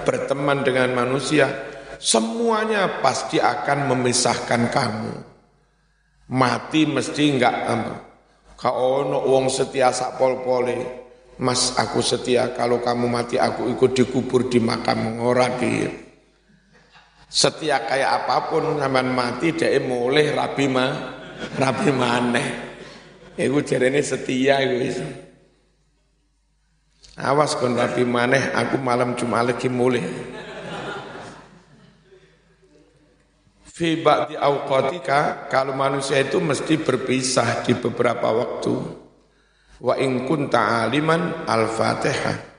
berteman 0.05 0.61
dengan 0.61 0.93
manusia, 0.93 1.49
semuanya 2.01 3.01
pasti 3.01 3.41
akan 3.41 3.93
memisahkan 3.93 4.61
kamu. 4.69 5.13
Mati 6.33 6.89
mesti 6.89 7.23
enggak 7.37 7.57
Kau 8.55 9.05
ono 9.05 9.21
wong 9.29 9.45
setia 9.51 9.93
sak 9.93 10.17
pol-pole. 10.17 11.04
Mas 11.35 11.75
aku 11.75 11.99
setia 11.99 12.55
kalau 12.55 12.79
kamu 12.79 13.11
mati 13.11 13.35
aku 13.35 13.67
ikut 13.75 13.91
dikubur 13.91 14.47
di 14.47 14.63
makam 14.63 15.19
ora 15.19 15.51
dia. 15.59 15.91
Setia 17.27 17.83
kayak 17.83 18.23
apa 18.23 18.47
pun 18.47 18.79
zaman 18.79 19.11
mati 19.11 19.51
dia 19.51 19.75
mulai 19.83 20.31
rabi 20.31 20.65
ma 20.71 20.87
rabi 21.59 21.91
maneh. 21.91 22.47
Iku 23.35 23.59
jarene 23.67 23.99
setia 23.99 24.63
iku 24.63 25.03
Awas 27.19 27.55
kon 27.59 27.75
rabi 27.75 28.07
maneh 28.07 28.55
aku 28.55 28.79
malam 28.79 29.15
cuma 29.19 29.43
lagi 29.43 29.67
mulai. 29.67 30.03
fi 33.75 33.99
ba'di 33.99 34.39
awqatika 34.39 35.51
kalau 35.51 35.75
manusia 35.75 36.23
itu 36.23 36.39
mesti 36.39 36.79
berpisah 36.79 37.67
di 37.67 37.75
beberapa 37.75 38.31
waktu 38.31 39.03
wa 39.85 39.93
in 40.01 40.25
kunta 40.25 40.89
aliman 40.89 41.45
al-fatihah 41.45 42.54